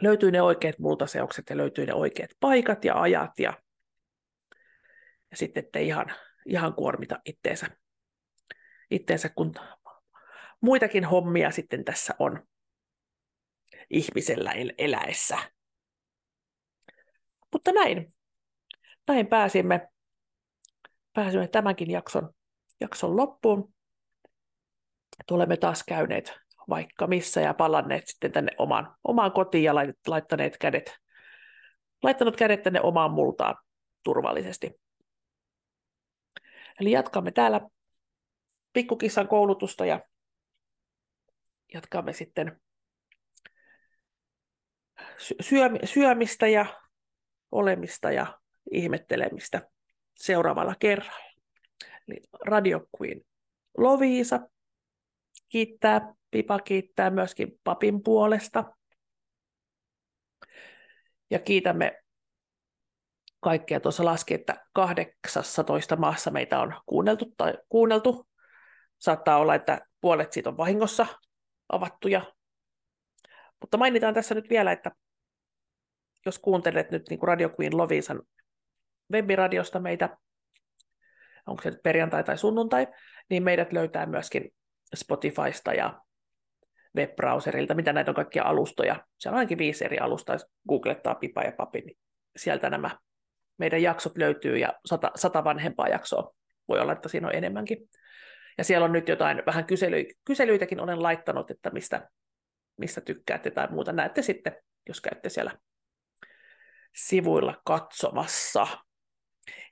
löytyy 0.00 0.30
ne 0.30 0.42
oikeat 0.42 0.78
multaseokset 0.78 1.50
ja 1.50 1.56
löytyy 1.56 1.86
ne 1.86 1.94
oikeat 1.94 2.30
paikat 2.40 2.84
ja 2.84 3.00
ajat 3.00 3.38
ja, 3.38 3.62
ja 5.30 5.36
sitten 5.36 5.64
ettei 5.64 5.86
ihan, 5.86 6.06
ihan 6.46 6.74
kuormita 6.74 7.18
itteensä, 7.24 7.66
itteensä, 8.90 9.28
kun 9.28 9.54
muitakin 10.60 11.04
hommia 11.04 11.50
sitten 11.50 11.84
tässä 11.84 12.14
on 12.18 12.46
ihmisellä 13.90 14.52
el- 14.52 14.72
eläessä. 14.78 15.38
Mutta 17.52 17.72
näin, 17.72 18.14
näin 19.08 19.26
pääsimme, 19.26 19.88
pääsimme 21.12 21.48
tämänkin 21.48 21.90
jakson, 21.90 22.34
jakson 22.80 23.16
loppuun. 23.16 23.74
Tulemme 25.26 25.56
taas 25.56 25.84
käyneet 25.84 26.32
vaikka 26.70 27.06
missä 27.06 27.40
ja 27.40 27.54
palanneet 27.54 28.06
sitten 28.06 28.32
tänne 28.32 28.52
omaan, 28.58 28.96
omaan 29.04 29.32
kotiin 29.32 29.64
ja 29.64 29.74
laittaneet 30.06 30.58
kädet, 30.58 30.98
laittanut 32.02 32.36
kädet 32.36 32.62
tänne 32.62 32.80
omaan 32.80 33.10
multaan 33.10 33.56
turvallisesti. 34.04 34.80
Eli 36.80 36.90
jatkamme 36.90 37.30
täällä 37.30 37.60
pikkukissan 38.72 39.28
koulutusta 39.28 39.86
ja 39.86 40.00
jatkamme 41.74 42.12
sitten 42.12 42.60
syömistä 45.84 46.48
ja 46.48 46.66
olemista 47.52 48.12
ja 48.12 48.38
ihmettelemistä 48.72 49.70
seuraavalla 50.16 50.74
kerralla. 50.78 51.30
Eli 52.08 52.20
Radio 52.46 52.80
Queen 53.00 53.20
Loviisa 53.78 54.40
kiittää 55.48 56.14
Pipa 56.30 56.58
kiittää 56.58 57.10
myöskin 57.10 57.60
papin 57.64 58.02
puolesta. 58.02 58.64
Ja 61.30 61.38
kiitämme 61.38 62.02
kaikkea. 63.40 63.80
Tuossa 63.80 64.04
laski, 64.04 64.34
että 64.34 64.66
18 64.72 65.96
maassa 65.96 66.30
meitä 66.30 66.60
on 66.60 66.74
kuunneltu 66.86 67.34
tai 67.36 67.54
kuunneltu. 67.68 68.28
Saattaa 68.98 69.38
olla, 69.38 69.54
että 69.54 69.80
puolet 70.00 70.32
siitä 70.32 70.48
on 70.48 70.56
vahingossa 70.56 71.06
avattuja. 71.68 72.32
Mutta 73.60 73.76
mainitaan 73.76 74.14
tässä 74.14 74.34
nyt 74.34 74.50
vielä, 74.50 74.72
että 74.72 74.90
jos 76.26 76.38
kuuntelet 76.38 76.90
nyt 76.90 77.08
niin 77.10 77.20
kuin 77.20 77.28
Radio 77.28 77.50
Queen 77.60 77.76
Lovisan 77.76 78.22
webiradiosta 79.12 79.80
meitä, 79.80 80.18
onko 81.46 81.62
se 81.62 81.70
nyt 81.70 81.82
perjantai 81.82 82.24
tai 82.24 82.38
sunnuntai, 82.38 82.86
niin 83.30 83.42
meidät 83.42 83.72
löytää 83.72 84.06
myöskin 84.06 84.50
Spotifysta 84.94 85.74
ja 85.74 86.00
webbrowserilta, 86.96 87.74
mitä 87.74 87.92
näitä 87.92 88.10
on 88.10 88.14
kaikkia 88.14 88.44
alustoja. 88.44 89.04
Siellä 89.18 89.34
on 89.34 89.38
ainakin 89.38 89.58
viisi 89.58 89.84
eri 89.84 89.98
alustaa, 89.98 90.34
jos 90.34 90.46
googlettaa 90.68 91.14
Pipa 91.14 91.42
ja 91.42 91.52
Papi, 91.52 91.80
niin 91.80 91.98
sieltä 92.36 92.70
nämä 92.70 92.90
meidän 93.58 93.82
jaksot 93.82 94.18
löytyy 94.18 94.58
ja 94.58 94.72
sata, 94.86 95.10
sata 95.14 95.44
vanhempaa 95.44 95.88
jaksoa. 95.88 96.34
Voi 96.68 96.80
olla, 96.80 96.92
että 96.92 97.08
siinä 97.08 97.28
on 97.28 97.34
enemmänkin. 97.34 97.78
Ja 98.58 98.64
siellä 98.64 98.84
on 98.84 98.92
nyt 98.92 99.08
jotain 99.08 99.42
vähän 99.46 99.64
kysely, 99.64 100.04
kyselyitäkin 100.24 100.80
olen 100.80 101.02
laittanut, 101.02 101.50
että 101.50 101.70
mistä, 101.70 102.10
mistä 102.76 103.00
tykkäätte 103.00 103.50
tai 103.50 103.68
muuta. 103.70 103.92
Näette 103.92 104.22
sitten, 104.22 104.56
jos 104.88 105.00
käytte 105.00 105.28
siellä 105.28 105.52
sivuilla 106.96 107.62
katsomassa. 107.64 108.66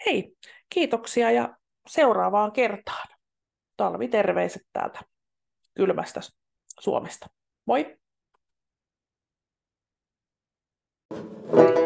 Hei, 0.07 0.33
kiitoksia 0.71 1.31
ja 1.31 1.57
seuraavaan 1.89 2.53
kertaan. 2.53 3.18
Talviterveiset 3.79 4.63
täältä 4.73 5.01
kylmästä 5.75 6.21
Suomesta. 6.81 7.31
Moi! 7.67 7.99
thank 11.51 11.71
you 11.71 11.78